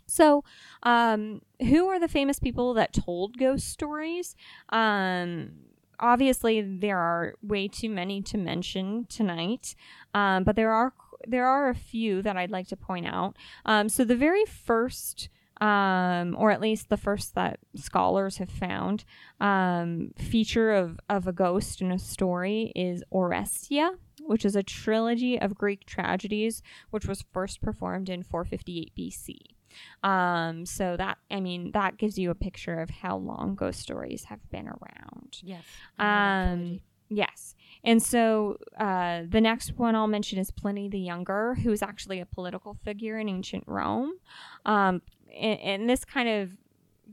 [0.08, 0.44] So,
[0.84, 4.36] um, who are the famous people that told ghost stories?
[4.70, 5.52] Um,
[6.00, 9.76] obviously, there are way too many to mention tonight,
[10.14, 10.94] um, but there are
[11.28, 13.36] there are a few that I'd like to point out.
[13.66, 15.30] Um, so, the very first.
[15.62, 19.06] Um, or at least the first that scholars have found,
[19.40, 23.92] um, feature of, of a ghost in a story is Oresteia.
[24.26, 29.38] Which is a trilogy of Greek tragedies, which was first performed in 458 BC.
[30.04, 34.26] Um, so that I mean that gives you a picture of how long ghost stories
[34.26, 35.40] have been around.
[35.44, 35.64] Yes.
[35.98, 36.80] I know that Um.
[37.10, 37.56] Yes.
[37.84, 42.20] And so uh, the next one I'll mention is Pliny the Younger, who is actually
[42.20, 44.14] a political figure in ancient Rome.
[44.66, 46.58] Um, and, and this kind of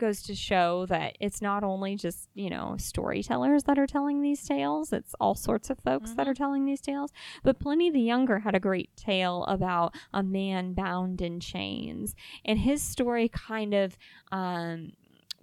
[0.03, 4.43] goes to show that it's not only just, you know, storytellers that are telling these
[4.45, 6.31] tales, it's all sorts of folks that Mhm.
[6.31, 7.11] are telling these tales.
[7.45, 12.15] But Pliny the Younger had a great tale about a man bound in chains.
[12.45, 13.97] And his story kind of.
[14.33, 14.93] Um,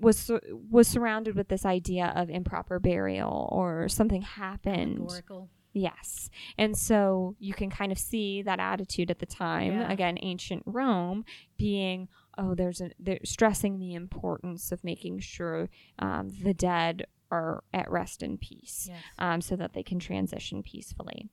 [0.01, 0.31] was
[0.71, 5.49] was surrounded with this idea of improper burial or something happened Allegorical.
[5.73, 6.29] Yes.
[6.57, 9.73] And so you can kind of see that attitude at the time.
[9.73, 9.91] Yeah.
[9.91, 11.25] Again, ancient Rome
[11.57, 12.07] being,
[12.39, 17.91] oh, there's a, they're stressing the importance of making sure um, the dead are at
[17.91, 18.97] rest in peace Yes.
[19.19, 21.29] um, so that they can transition peacefully.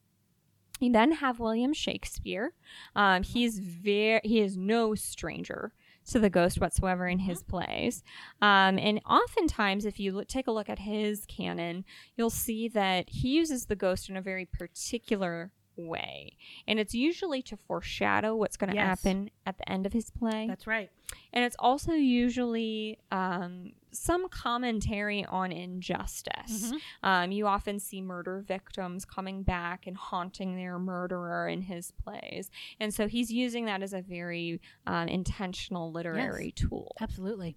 [0.81, 2.53] You then have William Shakespeare.
[2.95, 5.73] Um, he's very he is no stranger
[6.11, 8.05] to the ghost whatsoever in his plays,
[8.42, 11.85] um, and oftentimes, if you look, take a look at his canon,
[12.16, 16.37] you'll see that he uses the ghost in a very particular way,
[16.67, 19.03] and it's usually to foreshadow what's going to Yes.
[19.03, 20.47] happen at the end of his play.
[20.49, 20.91] That's right.
[21.33, 26.73] And it's also usually um, some commentary on injustice.
[26.73, 26.81] Mhm.
[27.03, 32.51] Um, you often see murder victims coming back and haunting their murderer in his plays.
[32.81, 36.95] And so he's using that as a very um, intentional literary tool.
[37.01, 37.57] Absolutely.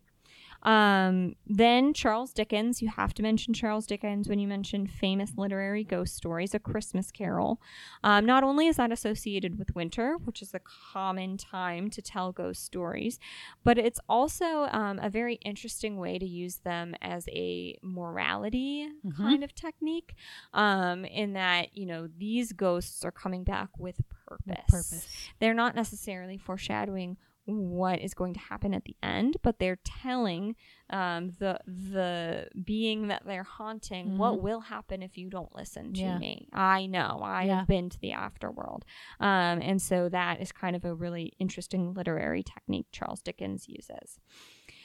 [0.63, 5.83] Um, then Charles Dickens, you have to mention Charles Dickens when you mention famous literary
[5.83, 7.61] ghost stories, A Christmas Carol.
[8.03, 10.59] Um, not only is that associated with winter, which is a
[10.93, 13.19] common time to tell ghost stories,
[13.63, 19.15] but it's also um, a very interesting way to use them as a morality Mhm.
[19.17, 20.13] kind of technique.
[20.53, 25.07] Um, in that you know these ghosts are coming back with purpose With purpose.
[25.39, 30.55] they're not necessarily foreshadowing what is going to happen at the end, but they're telling
[30.91, 34.41] um, the the being that they're haunting what Mhm.
[34.41, 36.17] will happen if you don't listen to Yeah.
[36.19, 36.47] me.
[36.53, 37.19] I know.
[37.23, 37.59] I Yeah.
[37.59, 38.83] have been to the afterworld,
[39.19, 44.19] um, and so that is kind of a really interesting literary technique Charles Dickens uses.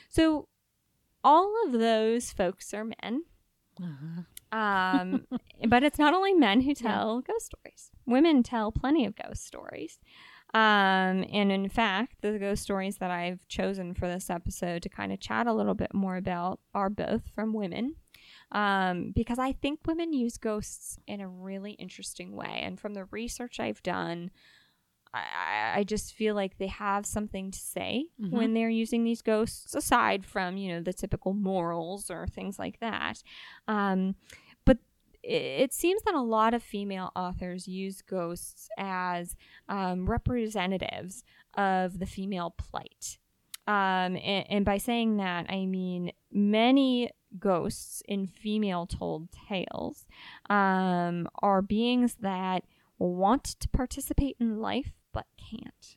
[0.09, 0.49] So
[1.23, 3.25] all of those folks are men.
[3.83, 4.23] Uh-huh.
[4.57, 5.27] Um,
[5.69, 6.75] but it's not only men who Yeah.
[6.75, 7.91] tell ghost stories.
[8.07, 9.99] Women tell plenty of ghost stories.
[10.55, 15.13] Um, and in fact, the ghost stories that I've chosen for this episode to kind
[15.13, 17.97] of chat a little bit more about are both from women.
[18.53, 22.61] Um, because I think women use ghosts in a really interesting way.
[22.63, 24.31] And from the research I've done,
[25.13, 28.31] I, I- just feel like they have something to say Mhm.
[28.31, 32.79] when they're using these ghosts, aside from, you know, the typical morals or things like
[32.81, 33.23] that.
[33.69, 34.15] Um,
[35.27, 39.37] it, seems that a lot of female authors use ghosts as
[39.69, 41.25] um, representatives
[41.57, 43.19] of the female plight.
[43.67, 50.07] Um, and, and by saying that, I mean many ghosts in female told tales
[50.51, 52.65] um, are beings that
[52.99, 55.97] want to participate in life but can't.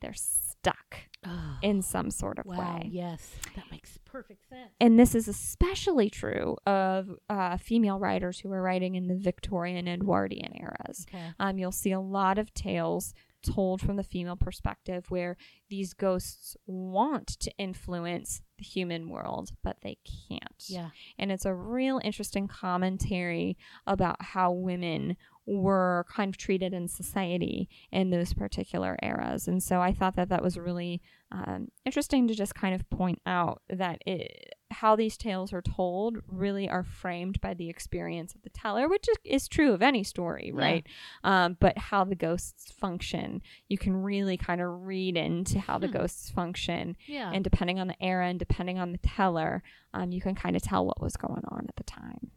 [0.00, 2.76] They're stuck Oh, in some sort of wow.
[2.76, 2.90] way.
[2.92, 3.30] Yes.
[3.56, 4.70] That makes perfect sense.
[4.80, 9.76] And this is especially true of uh, female writers who are writing in the Victorian
[9.76, 11.04] and Edwardian eras.
[11.08, 11.32] Okay.
[11.40, 13.12] Um, you'll see a lot of tales
[13.44, 15.36] told from the female perspective where
[15.68, 19.98] these ghosts want to influence the human world, but they
[20.28, 20.64] can't.
[20.66, 20.90] Yeah.
[21.18, 27.68] And it's a real interesting commentary about how women were kind of treated in society
[27.92, 29.46] in those particular eras.
[29.46, 31.02] And so I thought that that was really
[31.34, 36.18] um, interesting to just kind of point out that it, how these tales are told
[36.28, 40.04] really are framed by the experience of the teller, which is, is true of any
[40.04, 40.60] story, Yeah.
[40.62, 40.86] right?
[41.24, 45.88] Um, but how the ghosts function, you can really kind of read into how the
[45.88, 45.94] Hmm.
[45.94, 47.32] ghosts function Yeah.
[47.34, 50.62] and depending on the era and depending on the teller, um, you can kind of
[50.62, 52.30] tell what was going on at the time.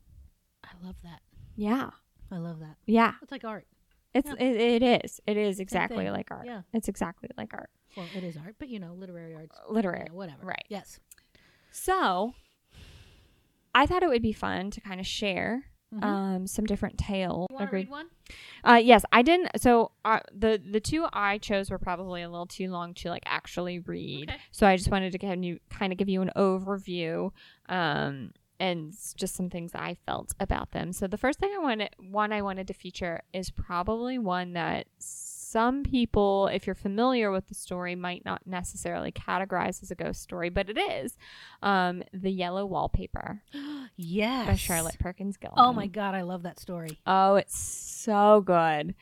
[0.63, 1.21] I love that.
[1.55, 1.91] Yeah,
[2.31, 2.77] I love that.
[2.87, 3.67] yeah, It's like art.
[4.15, 4.35] it's Yeah.
[4.47, 6.45] it, it is it is exactly like art.
[6.47, 6.61] Yeah.
[6.73, 9.57] It's exactly like art, Well, it is art, but you know, literary arts.
[9.69, 10.05] literary.
[10.07, 10.45] yeah, whatever.
[10.45, 10.63] right.
[10.69, 10.99] Yes.
[11.71, 12.33] So,
[13.75, 16.03] I thought it would be fun to kind of share Mhm.
[16.03, 17.47] um, some different tales.
[17.49, 18.07] Want to read one?
[18.63, 19.49] Uh, yes, I didn't.
[19.61, 23.23] So uh, the the two I chose were probably a little too long to like
[23.25, 24.29] actually read.
[24.29, 24.39] Okay.
[24.51, 27.31] So I just wanted to kind of kind of give you an overview,
[27.69, 30.91] um, and just some things I felt about them.
[30.91, 34.87] So the first thing I wanted one I wanted to feature is probably one that
[35.49, 40.21] some people, if you're familiar with the story, might not necessarily categorize as a ghost
[40.21, 41.17] story, but it is.
[41.61, 43.43] Um, the Yellow Wallpaper
[43.95, 44.47] yes.
[44.47, 45.57] by Charlotte Perkins Gilman.
[45.57, 46.99] Oh my god, I love that story.
[47.07, 48.93] Oh, it's so good.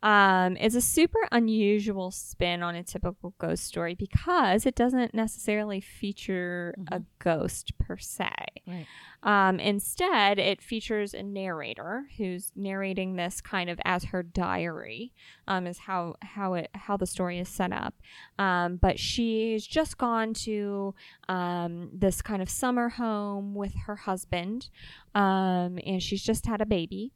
[0.00, 5.80] Um, it's a super unusual spin on a typical ghost story because it doesn't necessarily
[5.80, 8.30] feature a ghost per se.
[8.66, 8.86] Right.
[9.22, 15.12] Um, instead, it features a narrator who's narrating this kind of as her diary.
[15.46, 17.94] Um, is how how it how the story is set up.
[18.38, 20.94] Um, but she's just gone to
[21.28, 24.68] um, this kind of summer home with her husband,
[25.14, 27.12] um, and she's just had a baby.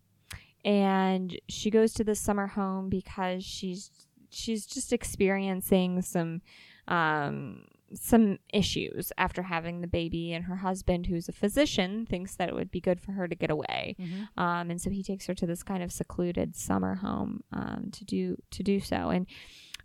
[0.65, 3.91] And she goes to this summer home because she's
[4.31, 6.41] she's just experiencing some
[6.89, 12.49] um, some issues after having the baby, and her husband, who's a physician, thinks that
[12.49, 14.29] it would be good for her to get away, Mhm.
[14.37, 18.05] um, and so he takes her to this kind of secluded summer home um, to
[18.05, 19.27] do to do so, and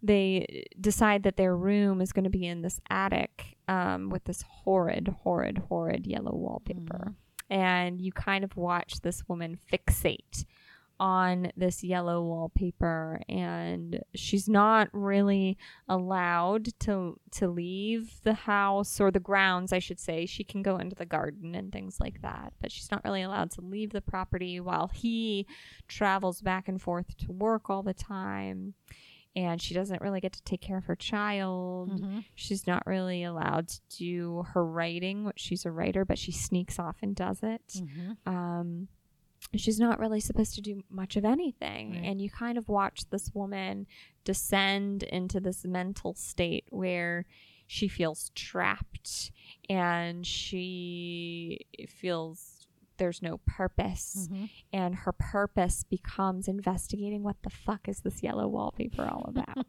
[0.03, 4.43] they decide that their room is going to be in this attic um, with this
[4.43, 7.15] horrid, horrid, horrid yellow wallpaper,
[7.49, 10.45] and you kind of watch this woman fixate
[10.99, 19.11] on this yellow wallpaper and she's not really allowed to to leave the house or
[19.11, 22.53] the grounds I should say she can go into the garden and things like that
[22.59, 25.45] but she's not really allowed to leave the property while he
[25.87, 28.73] travels back and forth to work all the time
[29.35, 32.25] and she doesn't really get to take care of her child Mhm.
[32.33, 36.79] she's not really allowed to do her writing which she's a writer but she sneaks
[36.79, 38.17] off and does it Mhm.
[38.25, 38.87] um,
[39.55, 41.91] she's not really supposed to do much of anything.
[41.93, 42.03] Right.
[42.03, 43.87] And you kind of watch this woman
[44.23, 47.25] descend into this mental state where
[47.65, 49.31] she feels trapped
[49.69, 52.53] and she feels
[52.97, 54.27] there's no purpose.
[54.31, 54.49] Mhm.
[54.73, 59.67] And her purpose becomes investigating what the fuck is this yellow wallpaper all about.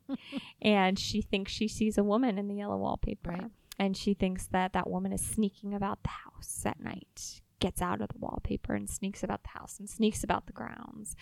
[0.63, 3.31] and she thinks she sees a woman in the yellow wallpaper.
[3.33, 3.51] Right.
[3.79, 8.01] And she thinks that that woman is sneaking about the house at night, gets out
[8.01, 11.17] of the wallpaper and sneaks about the house and sneaks about the grounds.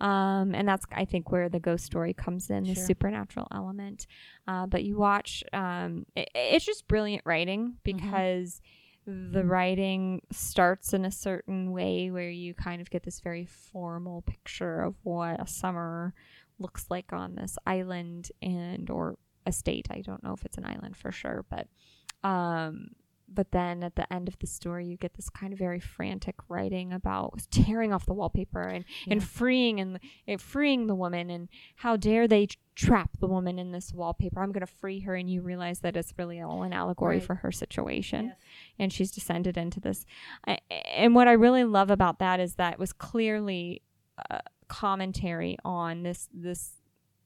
[0.00, 4.06] Um, and that's, I think, where the ghost story comes in, the supernatural element.
[4.46, 8.60] Uh, but you watch, um, it, it's just brilliant writing because
[9.06, 14.22] the writing starts in a certain way where you kind of get this very formal
[14.22, 16.14] picture of what a summer
[16.58, 19.16] looks like on this island and or
[19.46, 19.88] estate.
[19.90, 21.66] I don't know if it's an island for sure, but
[22.22, 22.90] um
[23.32, 26.34] but then at the end of the story you get this kind of very frantic
[26.48, 31.48] writing about tearing off the wallpaper and, and freeing and, and freeing the woman and
[31.76, 35.30] how dare they trap the woman in this wallpaper i'm going to free her and
[35.30, 37.24] you realize that it's really all an allegory Right.
[37.24, 38.36] for her situation Yes.
[38.78, 40.06] and she's descended into this.
[40.46, 40.58] I,
[40.94, 43.82] and what I really love about that is that it was clearly
[44.30, 46.72] a commentary on this this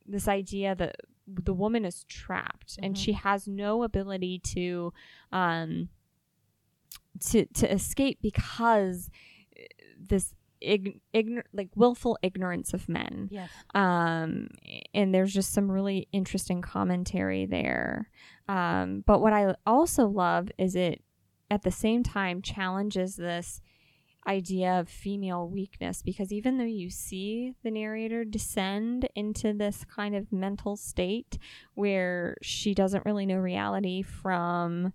[0.07, 0.97] this idea that
[1.27, 2.99] the woman is trapped and Mhm.
[2.99, 4.93] she has no ability to
[5.33, 5.89] um
[7.21, 9.09] to to escape because
[9.57, 9.63] uh,
[9.99, 13.51] this ign- ignor- like willful ignorance of men Yes.
[13.75, 14.49] um,
[14.93, 18.11] and there's just some really interesting commentary there.
[18.49, 21.03] Um, but what I also love is it
[21.51, 23.61] at the same time challenges this
[24.27, 30.17] idea of female weakness because even though you see the narrator descend into this kind
[30.17, 31.39] of mental state
[31.75, 34.93] where she doesn't really know reality from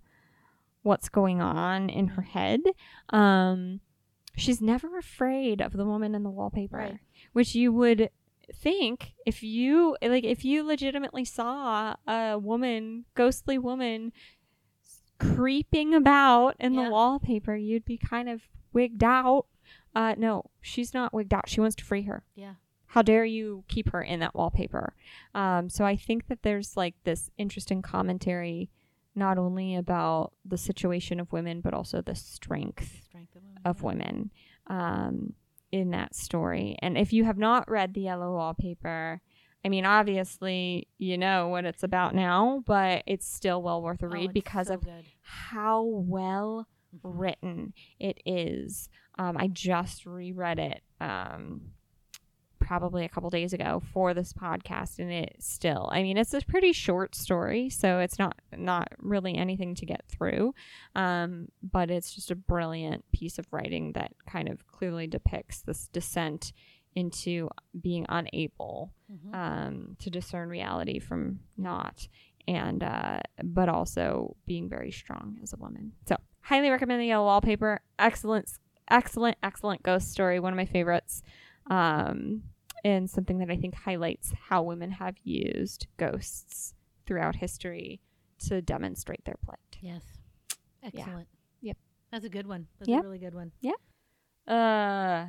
[0.82, 2.60] what's going on in her head
[3.10, 3.80] um
[4.36, 6.98] she's never afraid of the woman in the wallpaper Right.
[7.32, 8.10] which you would
[8.52, 14.12] think if you like if you legitimately saw a woman ghostly woman
[15.18, 16.84] creeping about in Yeah.
[16.86, 18.42] the wallpaper you'd be kind of
[18.72, 19.46] wigged out
[19.94, 22.54] uh no she's not wigged out she wants to free her Yeah.
[22.88, 24.94] how dare you keep her in that wallpaper
[25.34, 28.70] um so i think that there's like this interesting commentary
[29.14, 33.62] not only about the situation of women but also the strength Strength of women.
[33.64, 34.30] of women
[34.68, 35.32] um,
[35.72, 36.76] in that story.
[36.80, 39.20] And if you have not read The Yellow Wallpaper,
[39.64, 44.06] I mean, obviously you know what it's about now, but it's still well worth a
[44.06, 45.04] Oh, read it's because so of good.
[45.22, 46.66] how well
[46.96, 47.00] Mhm.
[47.02, 48.88] written it is.
[49.18, 51.72] Um, I just reread it um,
[52.58, 55.88] probably a couple days ago for this podcast, and it still.
[55.92, 60.04] I mean, it's a pretty short story, so it's not not really anything to get
[60.08, 60.54] through,
[60.94, 65.88] um, but it's just a brilliant piece of writing that kind of clearly depicts this
[65.88, 66.52] descent
[66.94, 67.48] into
[67.80, 69.34] being unable Mhm.
[69.34, 72.08] um, to discern reality from not,
[72.48, 75.92] and uh, but also being very strong as a woman.
[76.06, 77.80] So highly recommend the Yellow Wallpaper.
[77.98, 78.50] Excellent,
[78.90, 80.40] excellent, excellent ghost story.
[80.40, 81.22] One of my favorites.
[81.68, 82.42] Um,
[82.84, 86.74] and something that I think highlights how women have used ghosts
[87.06, 88.00] throughout history
[88.46, 89.58] to demonstrate their plight.
[89.80, 90.02] Yes.
[90.82, 91.28] Excellent.
[91.60, 91.76] Yep.
[92.10, 92.66] That's a good one.
[92.78, 93.00] That's Yep.
[93.00, 93.52] a really good one.
[94.48, 95.26] Uh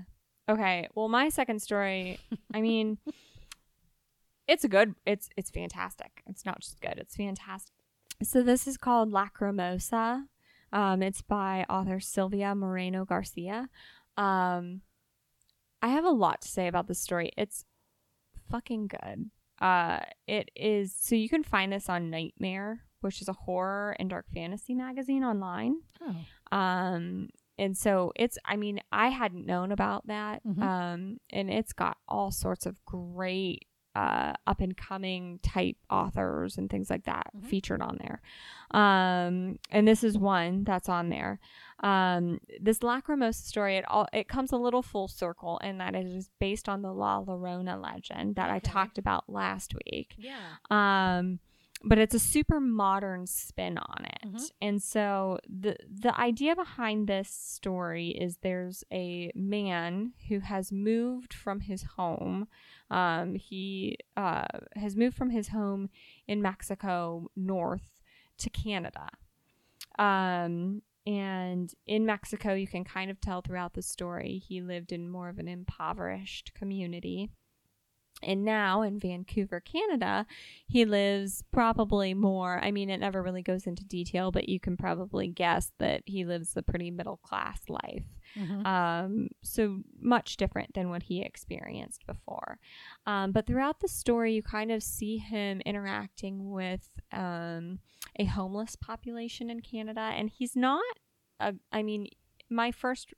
[0.49, 0.88] okay.
[0.95, 2.20] Well, my second story,
[2.53, 2.97] I mean,
[4.47, 6.24] it's a good it's it's fantastic.
[6.28, 7.74] It's not just good, it's fantastic.
[8.24, 10.24] So this is called Lacrimosa.
[10.74, 13.69] Um it's by author Silvia Moreno Garcia.
[14.17, 14.82] Um
[15.82, 17.32] I have a lot to say about this story.
[17.38, 17.65] It's
[18.49, 19.30] fucking good.
[19.59, 24.09] Uh it is so you can find this on Nightmare, which is a horror and
[24.09, 25.78] dark fantasy magazine online.
[26.01, 26.15] Oh.
[26.57, 30.43] Um, and so it's, I mean, I hadn't known about that.
[30.43, 30.61] Mhm.
[30.61, 36.70] Um, and it's got all sorts of great, uh, up and coming type authors and
[36.70, 37.46] things like that Mhm.
[37.46, 38.22] featured on there.
[38.72, 41.39] Um, and this is one that's on there.
[41.82, 46.06] Um, this Lacrimosa story, it all, it comes a little full circle in that it
[46.06, 50.38] is based on the La Llorona legend that I talked about last week Yeah.
[50.70, 51.39] um
[51.84, 54.22] but it's a super modern spin on it.
[54.28, 54.52] Mhm.
[54.62, 61.34] and so the the idea behind this story is there's a man who has moved
[61.34, 62.48] from his home.
[62.90, 65.90] Um he uh has moved from his home
[66.28, 68.00] in Mexico north
[68.38, 69.10] to Canada.
[69.98, 75.10] Um and in Mexico you can kind of tell throughout the story he lived in
[75.10, 77.32] more of an impoverished community
[78.24, 80.26] and now in Vancouver, Canada,
[80.67, 82.59] he lives probably more.
[82.63, 86.26] I mean, it never really goes into detail, but you can probably guess that he
[86.26, 88.05] lives a pretty middle class life.
[88.36, 88.65] Mhm.
[88.65, 92.59] Um, so much different than what he experienced before.
[93.05, 97.80] Um, but throughout the story, you kind of see him interacting with um,
[98.17, 100.99] a homeless population in Canada, and he's not.
[101.39, 102.07] A, I mean,
[102.49, 103.13] my first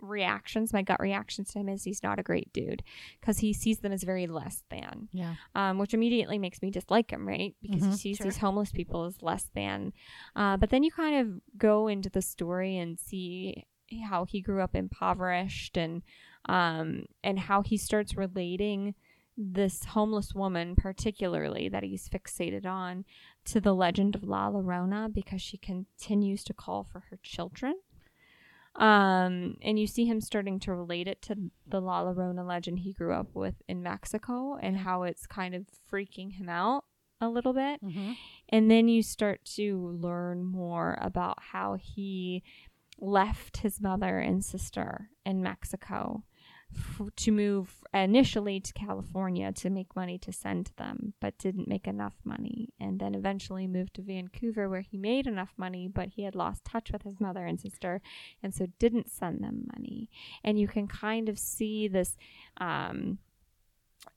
[0.00, 2.82] reactions, my gut reactions to him is he's not a great dude
[3.20, 5.34] because he sees them as very less than yeah.
[5.54, 7.54] um, which immediately makes me dislike him, right?
[7.62, 8.24] Because he Mhm, sees sure.
[8.24, 9.92] these homeless people as less than.
[10.36, 13.64] Uh, but then you kind of go into the story and see
[14.08, 16.02] how he grew up impoverished and
[16.46, 18.94] um, and how he starts relating
[19.36, 23.04] this homeless woman, particularly that he's fixated on,
[23.44, 27.74] to the legend of La Llorona because she continues to call for her children.
[28.76, 32.92] Um, and you see him starting to relate it to the La Llorona legend he
[32.92, 36.84] grew up with in Mexico and how it's kind of freaking him out
[37.20, 37.82] a little bit.
[37.84, 38.12] Mm-hmm.
[38.48, 42.42] And then you start to learn more about how he
[42.98, 46.24] left his mother and sister in Mexico
[46.76, 51.86] f- to move initially to California to make money to send them, but didn't make
[51.86, 52.70] enough money.
[52.80, 56.64] And then eventually moved to Vancouver where he made enough money, but he had lost
[56.64, 58.00] touch with his mother and sister
[58.42, 60.10] and so didn't send them money.
[60.42, 62.16] And you can kind of see this
[62.58, 63.18] um,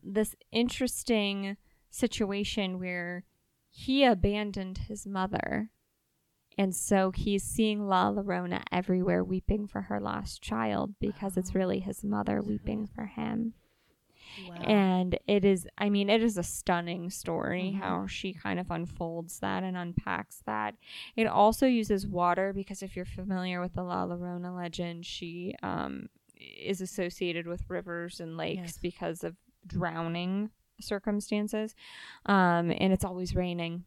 [0.04, 1.58] this interesting
[1.90, 3.24] situation where
[3.70, 5.70] he abandoned his mother.
[6.58, 11.80] And so he's seeing La Llorona everywhere weeping for her lost child because it's really
[11.80, 13.54] his mother weeping for him.
[14.50, 14.56] Wow.
[14.64, 17.80] And it is, I mean, it is a stunning story Mhm.
[17.80, 20.76] how she kind of unfolds that and unpacks that.
[21.16, 26.10] It also uses water because if you're familiar with the La Llorona legend, she um,
[26.36, 28.78] is associated with rivers and lakes Yes.
[28.80, 29.36] because of
[29.66, 30.50] drowning
[30.80, 31.74] circumstances.
[32.26, 33.86] Um, and it's always raining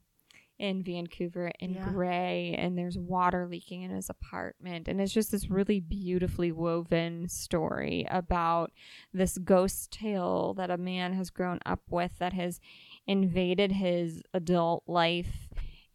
[0.60, 1.88] in Vancouver and Yeah.
[1.88, 4.88] gray, and there's water leaking in his apartment.
[4.88, 5.54] And it's just this mm-hmm.
[5.54, 8.70] really beautifully woven story about
[9.12, 12.60] this ghost tale that a man has grown up with that has
[13.06, 15.48] invaded his adult life.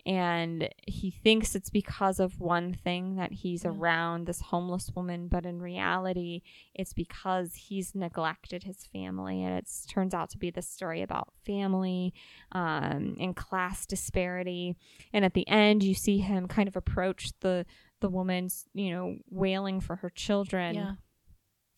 [0.05, 3.71] And he thinks it's because of one thing that he's Yeah.
[3.71, 6.41] around this homeless woman, but in reality,
[6.75, 9.43] it's because he's neglected his family.
[9.43, 12.13] And it turns out to be this story about family
[12.51, 14.75] um, and class disparity.
[15.11, 17.65] And at the end, you see him kind of approach the
[18.01, 20.91] the woman's, you know, wailing for her children yeah.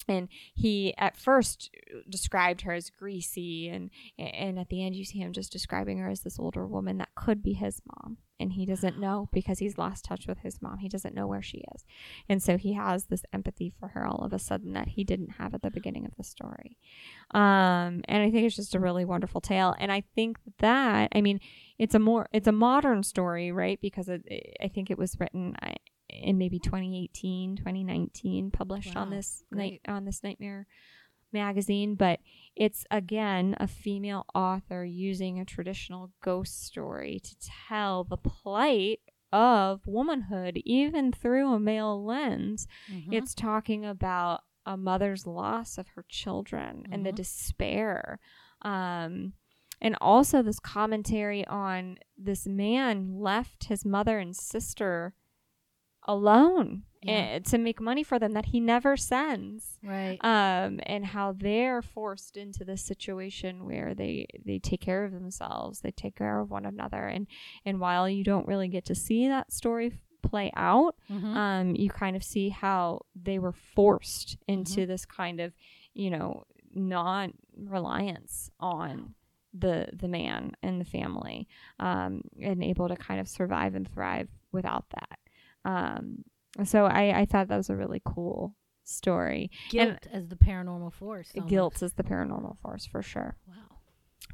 [0.07, 1.69] And he at first
[2.09, 6.09] described her as greasy and and at the end you see him just describing her
[6.09, 8.17] as this older woman that could be his mom.
[8.39, 10.77] And he doesn't know because he's lost touch with his mom.
[10.77, 11.83] He doesn't know where she is.
[12.29, 15.31] And so he has this empathy for her all of a sudden that he didn't
[15.39, 16.77] have at the beginning of the story.
[17.31, 19.75] Um and i think it's just a really wonderful tale.
[19.79, 21.39] And i think that i mean
[21.79, 23.79] it's a more it's a modern story right?
[23.81, 24.23] Because it,
[24.61, 25.75] i think it was written I,
[26.09, 30.65] in maybe 2018 2019 published on Wow, this night on this nightmare
[31.33, 32.19] magazine but
[32.55, 37.35] it's again a female author using a traditional ghost story to
[37.67, 39.01] tell the plight
[39.33, 43.13] of womanhood even through a male lens Mhm.
[43.13, 47.15] it's talking about a mother's loss of her children and the Mhm.
[47.15, 48.19] despair.
[48.63, 49.33] Um,
[49.81, 55.13] and also this commentary on this man left his mother and sister
[56.07, 57.13] alone Yeah.
[57.13, 60.17] eh, to make money for them that he never sends Right.
[60.23, 65.81] um, and how they're forced into this situation where they they take care of themselves,
[65.81, 67.27] they take care of one another, and
[67.65, 69.93] and while you don't really get to see that story
[70.23, 71.35] play out, Mhm.
[71.35, 75.53] um, you kind of see how they were forced into this kind of
[75.93, 76.43] you know
[76.73, 79.13] non reliance on
[79.53, 81.47] the the man and the family,
[81.79, 85.19] um, and able to kind of survive and thrive without that.
[85.67, 86.23] Um,
[86.63, 89.51] so I, I thought that was a really cool story.
[89.69, 91.31] Guilt as the paranormal force.
[91.35, 91.49] almost.
[91.49, 93.37] Guilt as the paranormal force for sure.
[93.47, 93.53] Wow.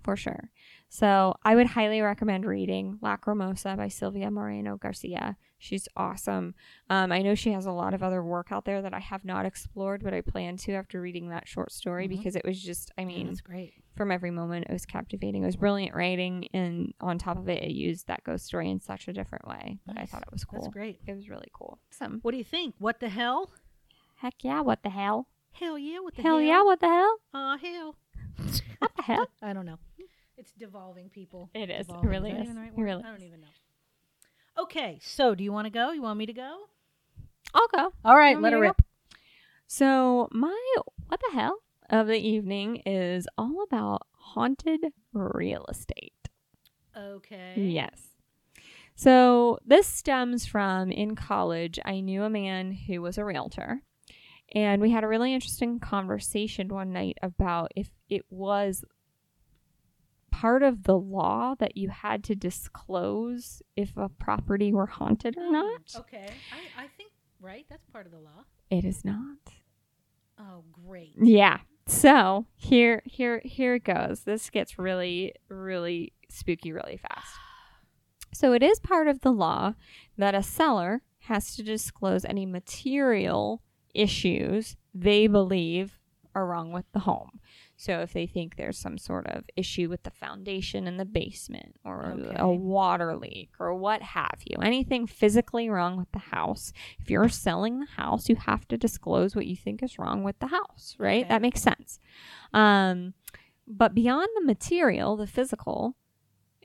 [0.03, 0.49] For sure.
[0.89, 5.37] So I would highly recommend reading Lacrimosa by Silvia Moreno Garcia.
[5.57, 6.55] She's awesome.
[6.89, 9.23] Um, I know she has a lot of other work out there that I have
[9.23, 12.09] not explored, but I plan to after reading that short story Mhm.
[12.17, 13.73] because it was just, I mean, that's great.
[13.95, 15.43] from every moment, it was captivating.
[15.43, 18.81] It was brilliant writing, and on top of it, it used that ghost story in
[18.81, 19.79] such a different way.
[19.85, 20.61] But I thought it was cool.
[20.63, 20.99] That's great.
[21.07, 21.79] It was really cool.
[21.91, 22.19] Awesome.
[22.23, 22.75] What do you think?
[22.77, 23.51] What the hell?
[24.17, 24.61] Heck yeah!
[24.61, 25.27] What the hell?
[25.53, 25.99] Hell yeah!
[25.99, 26.45] What the hell hell?
[26.45, 26.61] yeah!
[26.63, 27.17] What the hell?
[27.33, 27.95] Aw, hell.
[28.79, 29.27] What the hell?
[29.41, 29.79] I don't know.
[30.37, 31.49] It's devolving, people.
[31.53, 31.87] It is.
[31.87, 32.49] It really is.
[32.49, 33.47] right really I don't even know.
[34.63, 35.91] Okay, so do you want to go?
[35.91, 36.57] You want me to go?
[37.53, 37.93] I'll go.
[38.03, 38.81] All right, let her rip.
[39.67, 40.75] So my
[41.07, 41.59] what the hell
[41.89, 44.81] of the evening is all about haunted
[45.13, 46.29] real estate.
[46.95, 47.53] Okay.
[47.55, 47.99] Yes.
[48.95, 53.81] So this stems from in college, I knew a man who was a realtor.
[54.55, 58.83] And we had a really interesting conversation one night about if it was
[60.31, 65.45] part of the law that you had to disclose if a property were haunted or
[65.45, 65.81] Hmm, not.
[65.97, 66.27] Okay.
[66.77, 67.65] I, I think, right?
[67.69, 68.43] That's part of the law.
[68.69, 69.37] It is not.
[70.39, 71.13] Oh, great.
[71.17, 71.59] Yeah.
[71.87, 74.21] So here, here, here it goes.
[74.21, 77.27] This gets really, really spooky really fast.
[78.35, 79.75] So it is part of the law
[80.17, 83.61] that a seller has to disclose any material
[83.93, 85.99] issues they believe
[86.35, 87.39] are wrong with the home.
[87.77, 91.75] So if they think there's some sort of issue with the foundation in the basement
[91.85, 92.35] or Okay.
[92.39, 97.29] a water leak or what have you, anything physically wrong with the house, if you're
[97.29, 100.95] selling the house, you have to disclose what you think is wrong with the house,
[100.97, 101.23] right?
[101.25, 101.29] Okay.
[101.29, 101.99] That makes sense.
[102.51, 103.13] Um,
[103.67, 105.95] but beyond the material, the physical,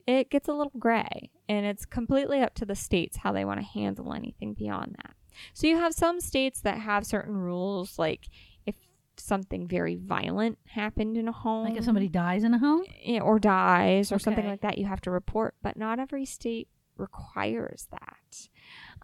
[0.07, 3.61] it gets a little gray and it's completely up to the states how they want
[3.61, 5.15] to handle anything beyond that.
[5.55, 8.29] So you have some states that have certain rules like
[8.67, 8.77] if
[9.17, 12.85] something very violent happened in a home Like if somebody dies in a home?
[13.03, 15.55] yeah, or dies or something like that, you have to report.
[15.63, 18.49] But not every state requires that.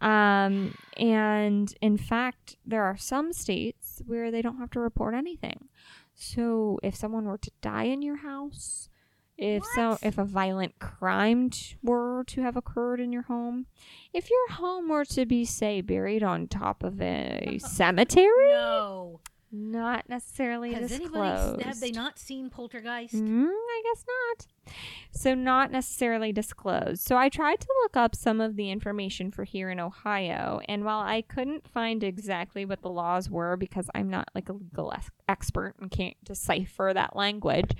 [0.05, 5.69] Um, and in fact, there are some states where they don't have to report anything.
[6.13, 8.89] So if someone were to die in your house,
[9.37, 13.65] if so, if a violent crime t- were to have occurred in your home,
[14.13, 19.19] if your home were to be, say, buried on top of a cemetery, No.
[19.51, 21.15] not necessarily Has disclosed.
[21.15, 23.13] anybody, have they not seen Poltergeist?
[23.13, 24.73] Mm, I guess not.
[25.11, 27.01] So, not necessarily disclosed.
[27.01, 30.83] So, I tried to look up some of the information for here in Ohio, and
[30.85, 34.93] while I couldn't find exactly what the laws were because I'm not like a legal
[34.93, 37.71] ex- expert and can't decipher that language,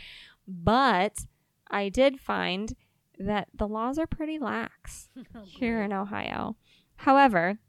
[0.47, 1.25] but
[1.69, 2.75] I did find
[3.19, 6.55] that the laws are pretty lax Oh, here in Ohio.
[6.97, 7.59] However,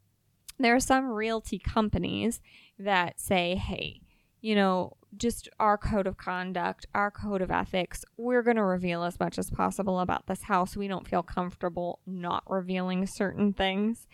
[0.59, 2.41] there are some realty companies
[2.79, 4.01] that say, hey,
[4.41, 9.03] you know, just our code of conduct, our code of ethics, we're going to reveal
[9.03, 10.75] as much as possible about this house.
[10.77, 14.07] We don't feel comfortable not revealing certain things.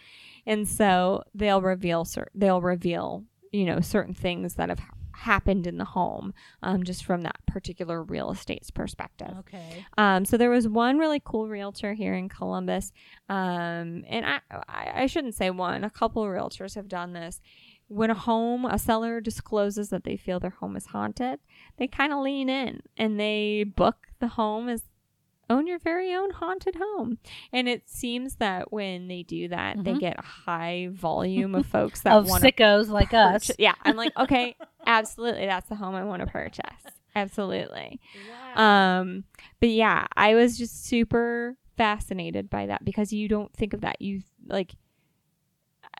[0.46, 5.68] And so they'll reveal cer- they'll reveal, you know, certain things that have ha- happened
[5.68, 9.34] in the home um, just from that particular real estate's perspective.
[9.39, 9.86] Okay.
[9.97, 12.91] Um, so there was one really cool realtor here in Columbus,
[13.30, 15.84] um, and I, I I shouldn't say one.
[15.84, 17.41] A couple of realtors have done this.
[17.88, 21.39] When a home, a seller discloses that they feel their home is haunted,
[21.78, 24.84] they kind of lean in and they book the home as
[25.50, 27.18] own your very own haunted home.
[27.52, 30.00] And it seems that when they do that, they Mhm.
[30.00, 33.52] get a high volume of folks that Of want sickos like us.
[33.60, 36.64] Yeah, I'm like, okay, absolutely, that's the home I want to purchase.
[37.16, 38.00] Absolutely.
[38.56, 39.00] Wow.
[39.02, 39.24] Um,
[39.60, 44.02] but yeah, I was just super fascinated by that because you don't think of that.
[44.02, 44.76] You like,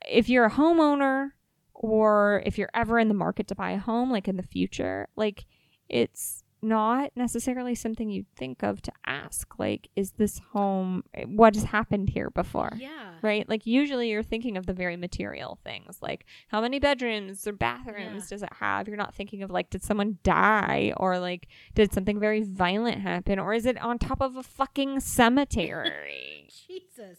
[0.08, 1.32] if you're a homeowner
[1.74, 5.08] or if you're ever in the market to buy a home, like in the future,
[5.16, 5.46] like
[5.90, 9.60] it's not necessarily something you'd think of to ask.
[9.60, 12.72] Like, is this home, eh, what has happened here before?
[12.78, 13.16] Yeah.
[13.22, 13.48] Right?
[13.48, 18.24] Like, usually you're thinking of the very material things, like how many bedrooms or bathrooms
[18.24, 18.30] Yeah.
[18.36, 18.88] does it have?
[18.88, 23.38] You're not thinking of, like, did someone die or, like, did something very violent happen
[23.40, 26.48] or is it on top of a fucking cemetery?
[26.68, 27.18] Jesus.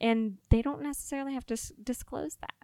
[0.00, 2.54] and they don't necessarily have to s- disclose that.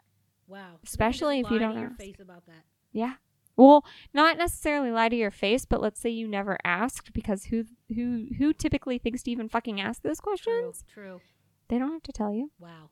[0.48, 0.58] Wow.
[0.58, 1.96] So they can Especially if you don't ask.
[1.98, 2.64] face about that.
[2.92, 3.14] Yeah.
[3.56, 7.64] Well, not necessarily lie to your face, but let's say you never asked because who
[7.94, 10.32] who who typically thinks to even fucking ask those True.
[10.32, 10.84] questions?
[10.92, 11.20] True.
[11.68, 12.50] They don't have to tell you.
[12.58, 12.90] Wow.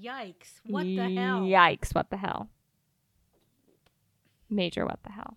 [0.00, 0.60] Yikes.
[0.64, 1.40] What the hell?
[1.40, 2.48] Yikes, what the hell?
[4.50, 5.36] Major what the hell.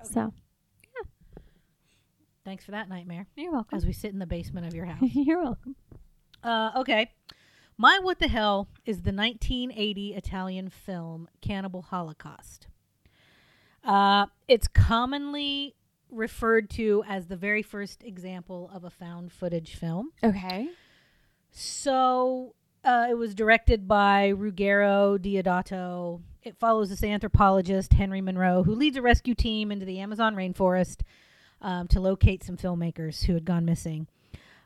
[0.00, 0.08] Okay.
[0.12, 0.32] So,
[0.96, 1.42] yeah.
[2.44, 3.26] Thanks for that nightmare.
[3.36, 3.76] you're welcome.
[3.76, 4.98] As we sit in the basement of your house.
[5.14, 5.76] you're welcome.
[6.42, 7.12] Uh, okay.
[7.76, 12.66] My What the Hell is the 1980 Italian film Cannibal Holocaust.
[13.84, 15.74] Uh, it's commonly
[16.10, 20.10] referred to as the very first example of a found footage film.
[20.22, 20.68] Okay.
[21.50, 22.54] So
[22.84, 26.20] uh, it was directed by Ruggero Deodato.
[26.42, 31.02] It follows this anthropologist, Henry Monroe, who leads a rescue team into the Amazon rainforest
[31.60, 34.06] um, to locate some filmmakers who had gone missing.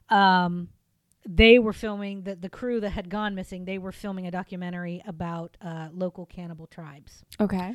[0.09, 0.69] Um,
[1.27, 5.03] they were filming, the, the crew that had gone missing, they were filming a documentary
[5.07, 7.25] about uh, local cannibal tribes.
[7.41, 7.75] Okay.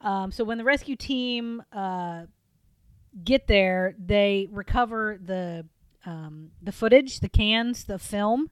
[0.00, 2.22] Um, so when the rescue team uh,
[3.24, 5.66] get there, they recover the
[6.06, 8.50] um, the footage, the cans, the film,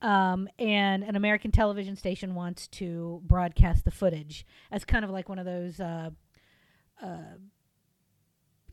[0.00, 5.28] um, and an American television station wants to broadcast the footage as kind of like
[5.28, 6.10] one of those uh,
[7.02, 7.36] uh,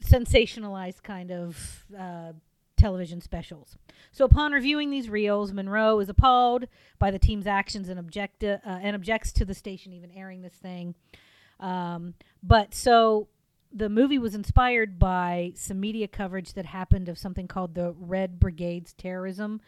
[0.03, 2.33] sensationalized kind of uh,
[2.77, 3.77] television specials.
[4.11, 6.65] So upon reviewing these reels, Monroe is appalled
[6.99, 10.53] by the team's actions and object uh, and objects to the station even airing this
[10.53, 10.95] thing.
[11.59, 13.27] Um, but so
[13.71, 18.39] the movie was inspired by some media coverage that happened of something called the Red
[18.39, 19.61] Brigade's terrorism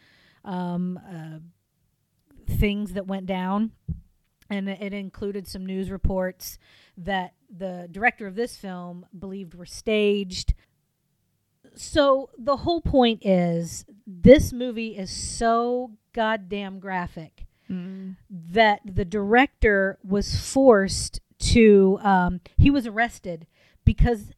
[0.44, 1.38] um, uh,
[2.46, 3.72] things that went down.
[4.50, 6.58] And it included some news reports
[6.96, 10.54] that the director of this film believed were staged.
[11.74, 18.16] So the whole point is this movie is so goddamn graphic Mm.
[18.30, 23.46] that the director was forced to um, he was arrested
[23.84, 24.32] because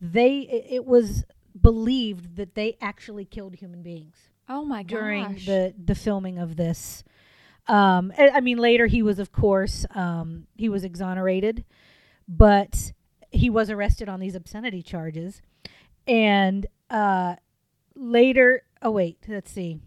[0.00, 1.24] they it, was
[1.60, 6.56] believed that they actually killed human beings Oh my god during the the filming of
[6.56, 7.04] this.
[7.66, 11.64] Um I, I mean later he was of course um he was exonerated
[12.26, 12.92] but
[13.30, 15.42] he was arrested on these obscenity charges.
[16.06, 17.36] And uh
[17.94, 19.80] later oh wait let's see.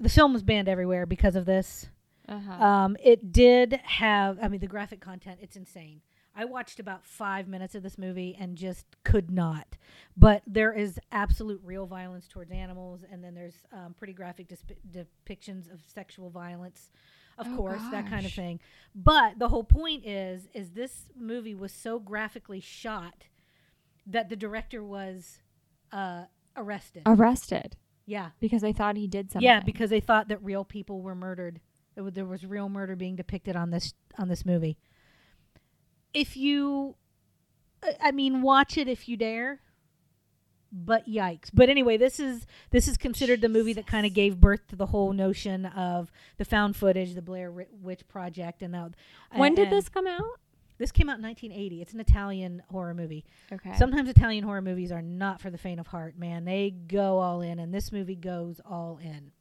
[0.00, 1.88] The film was banned everywhere because of this
[2.30, 2.64] uh-huh.
[2.64, 6.00] um, it did have, I mean, the graphic content, it's insane.
[6.34, 9.76] I watched about five minutes of this movie and just could not.
[10.16, 14.72] But there is absolute real violence towards animals, and then there's um, pretty graphic disp-
[14.88, 16.90] depictions of sexual violence,
[17.36, 18.60] of Oh, course, that kind of thing.
[18.94, 23.24] But the whole point is, is this movie was so graphically shot
[24.06, 25.38] that the director was
[25.92, 26.24] uh,
[26.56, 27.02] arrested.
[27.06, 27.76] Arrested
[28.06, 29.44] yeah, because they thought he did something.
[29.44, 31.60] yeah, because they thought that real people were murdered.
[32.08, 34.78] There was real murder being depicted on this on this movie.
[36.14, 36.96] If you,
[38.00, 39.60] I- mean, watch it if you dare.
[40.72, 41.50] But yikes!
[41.52, 44.76] But anyway, this is this is considered the movie that kind of gave birth to
[44.76, 48.92] the whole notion of the found footage, the Blair Witch Project, and the.
[49.34, 50.38] When did this come out?
[50.80, 51.82] This came out in 1980.
[51.82, 53.26] It's an Italian horror movie.
[53.52, 53.74] Okay.
[53.76, 56.46] Sometimes Italian horror movies are not for the faint of heart, man.
[56.46, 59.32] They go all in, and this movie goes all in.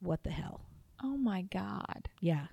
[0.00, 0.60] What the hell?
[1.02, 2.08] Oh my god.
[2.20, 2.46] Yeah.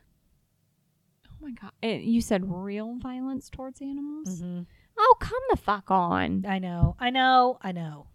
[1.27, 1.71] Oh my god.
[1.81, 4.39] And you said real violence towards animals?
[4.39, 4.61] hmm
[4.95, 6.45] Oh, come the fuck on.
[6.47, 6.95] I know.
[6.99, 7.57] I know.
[7.61, 8.05] I know.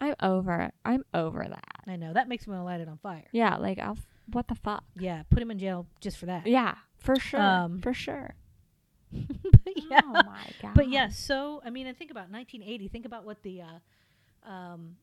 [0.00, 0.74] I'm over it.
[0.84, 1.82] I'm over that.
[1.86, 2.12] I know.
[2.14, 3.26] That makes me want to light it on fire.
[3.30, 3.98] Yeah, like I'll,
[4.32, 4.84] what the fuck?
[4.98, 5.24] Yeah.
[5.30, 6.46] Put him in jail just for that.
[6.46, 7.40] Yeah, for sure.
[7.40, 8.34] Um, for sure.
[9.12, 10.00] but yeah.
[10.04, 10.74] Oh my god.
[10.74, 11.08] But yeah.
[11.08, 12.88] So I mean, and think about 1980.
[12.88, 14.96] Think about what the uh, um,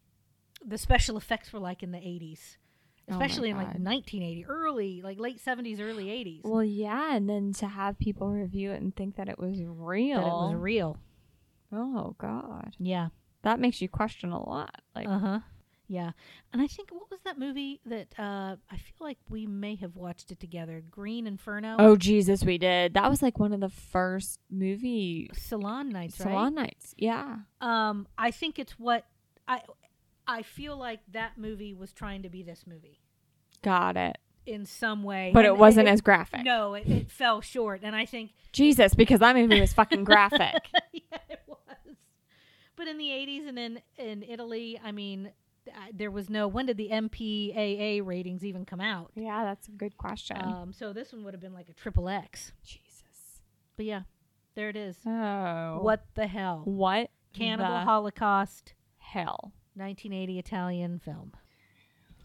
[0.65, 2.57] the special effects were like in the 80s,
[3.09, 3.83] Oh especially in like God.
[3.83, 6.41] 1980, early like late 70s, early 80s.
[6.43, 10.17] Well, yeah, and then to have people review it and think that it was real.
[10.17, 10.97] that it was real.
[11.71, 12.75] oh god.
[12.79, 13.09] Yeah.
[13.43, 14.81] That makes you question a lot.
[14.95, 15.39] Like Uh huh.
[15.87, 16.13] Yeah,
[16.51, 19.95] and I think what was that movie that uh, I feel like we may have
[19.95, 20.81] watched it together?
[20.89, 21.75] Green Inferno.
[21.77, 22.95] Oh Jesus, we did.
[22.95, 26.29] That was like one of the first movie Salon Nights, right?
[26.31, 26.95] salon nights.
[26.97, 27.37] Yeah.
[27.61, 29.05] Um, I think it's what
[29.47, 29.61] I
[30.27, 32.99] I feel like that movie was trying to be this movie.
[33.61, 34.17] Got it.
[34.45, 36.43] in some way, but it wasn't as graphic.
[36.43, 40.67] No, it, it fell short, and I think Jesus, because that movie was fucking graphic.
[40.91, 41.57] yeah, it was.
[42.75, 45.31] But in the 80s and in, in Italy, I mean,
[45.93, 46.47] there was no.
[46.47, 49.11] When did the MPAA ratings even come out?
[49.15, 50.37] yeah, that's a good question.
[50.37, 52.51] Um, so this one would have been like a triple X.
[52.63, 53.41] Jesus.
[53.77, 54.01] But yeah,
[54.53, 54.97] there it is.
[55.07, 55.79] Oh.
[55.81, 56.61] What the hell?
[56.65, 57.09] What?
[57.33, 59.51] Cannibal Holocaust, hell?
[59.75, 61.33] 1980 Italian film.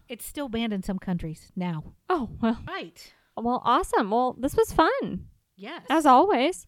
[0.07, 1.93] It's still banned in some countries now.
[2.09, 2.59] Oh, well.
[2.67, 3.13] Right.
[3.37, 4.11] Well, awesome.
[4.11, 5.27] Well, this was fun.
[5.55, 5.83] Yes.
[5.89, 6.65] as always.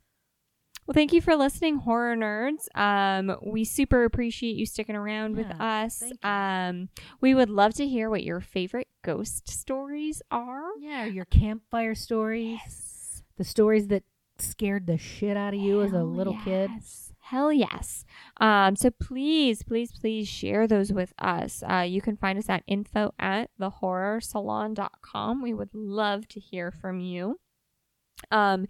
[0.86, 2.68] Well, thank you for listening, horror nerds.
[2.76, 6.04] Um, we super appreciate you sticking around with us.
[6.22, 6.90] Um,
[7.22, 10.64] we would love to hear what your favorite ghost stories are.
[10.80, 13.24] yeah, your campfire stories, Yes.
[13.38, 14.04] the stories that
[14.40, 16.70] scared the shit out of you as a Hell little kid.
[16.74, 17.13] yes.
[17.34, 18.06] Hell yes.
[18.40, 21.64] Um, so please, please, please share those with us.
[21.68, 25.42] Uh, you can find us at info at thehorrorsalon.com.
[25.42, 27.40] We would love to hear from you.
[28.30, 28.68] Um,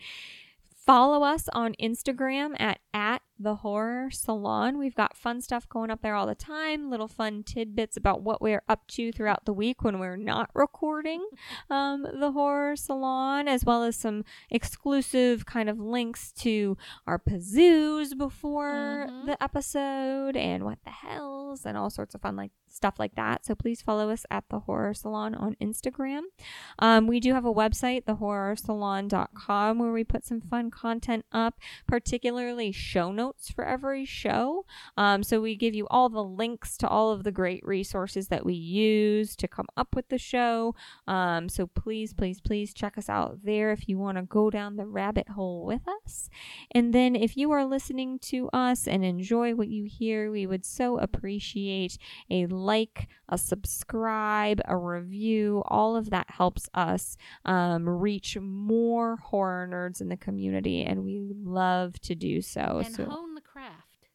[0.73, 4.77] follow us on Instagram at, at the horror salon.
[4.77, 8.41] We've got fun stuff going up there all the time, little fun tidbits about what
[8.41, 11.25] we're up to throughout the week when we're not recording
[11.69, 16.77] um, the horror salon, as well as some exclusive kind of links to
[17.07, 19.25] our pazoos before Mhm.
[19.25, 23.45] the episode and what the hells and all sorts of fun like stuff like that.
[23.45, 26.21] So please follow us at the horror salon on Instagram.
[26.79, 32.71] Um, we do have a website, thehorrorsalon.com, where we put some fun content up, particularly
[32.71, 34.65] show notes for every show.
[34.97, 38.45] Um, so we give you all the links to all of the great resources that
[38.45, 40.75] we use to come up with the show.
[41.07, 44.75] Um, so please, please, please check us out there if you want to go down
[44.75, 46.29] the rabbit hole with us.
[46.71, 50.65] And then if you are listening to us and enjoy what you hear, we would
[50.65, 51.97] so appreciate
[52.29, 55.63] a like, a subscribe, a review.
[55.67, 61.19] All of that helps us um, reach more horror nerds in the community, and we
[61.19, 62.81] love to do so.
[62.85, 64.09] and so hone the craft.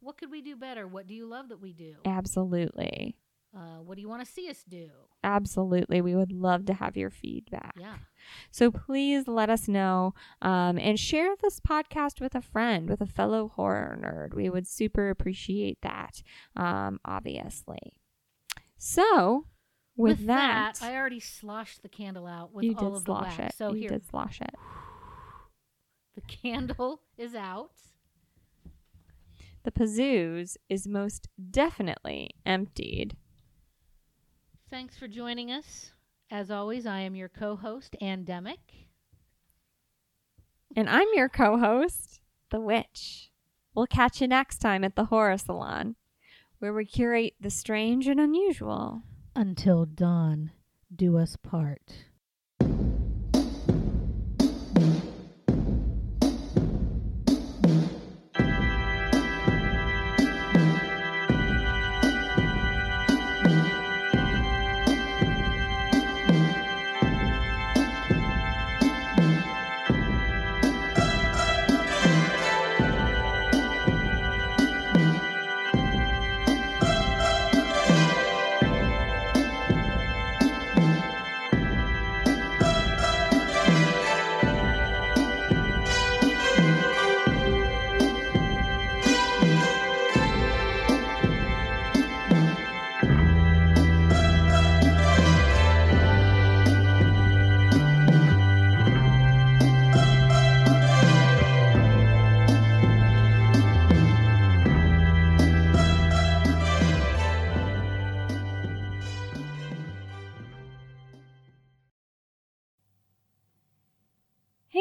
[0.00, 0.86] What could we do better?
[0.86, 1.96] What do you love that we do?
[2.04, 3.16] absolutely.
[3.56, 4.90] Uh, what do you want to see us do?
[5.24, 6.00] Absolutely.
[6.00, 7.74] We would love to have your feedback.
[7.78, 7.94] Yeah.
[8.50, 10.12] So please let us know
[10.42, 14.34] um, and share this podcast with a friend, with a fellow horror nerd.
[14.34, 16.22] We would super appreciate that,
[16.56, 17.94] um, obviously.
[18.78, 19.46] So,
[19.96, 23.38] with, that, I already sloshed the candle out with you all did of the slosh
[23.38, 23.54] wax.
[23.54, 23.58] it.
[23.58, 24.54] So you here, did slosh it.
[26.14, 27.72] the candle is out.
[29.64, 33.16] The pazoos is most definitely emptied.
[34.70, 35.92] Thanks for joining us.
[36.30, 38.86] As always, I am your co-host, Andemic.
[40.76, 42.20] And I'm your co host,
[42.50, 43.30] The Witch.
[43.74, 45.96] We'll catch you next time at the Horror Salon,
[46.58, 49.02] where we curate the strange and unusual.
[49.36, 50.50] Until dawn,
[50.94, 51.92] do us part.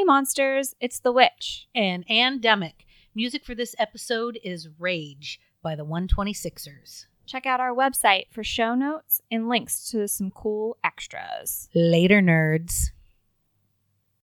[0.07, 1.67] Monsters, it's The Witch.
[1.75, 2.85] And Andemic.
[3.13, 7.07] Music for this episode is Rage by the 126ers.
[7.25, 11.67] Check out our website for show notes and links to some cool extras.
[11.75, 12.91] Later, nerds.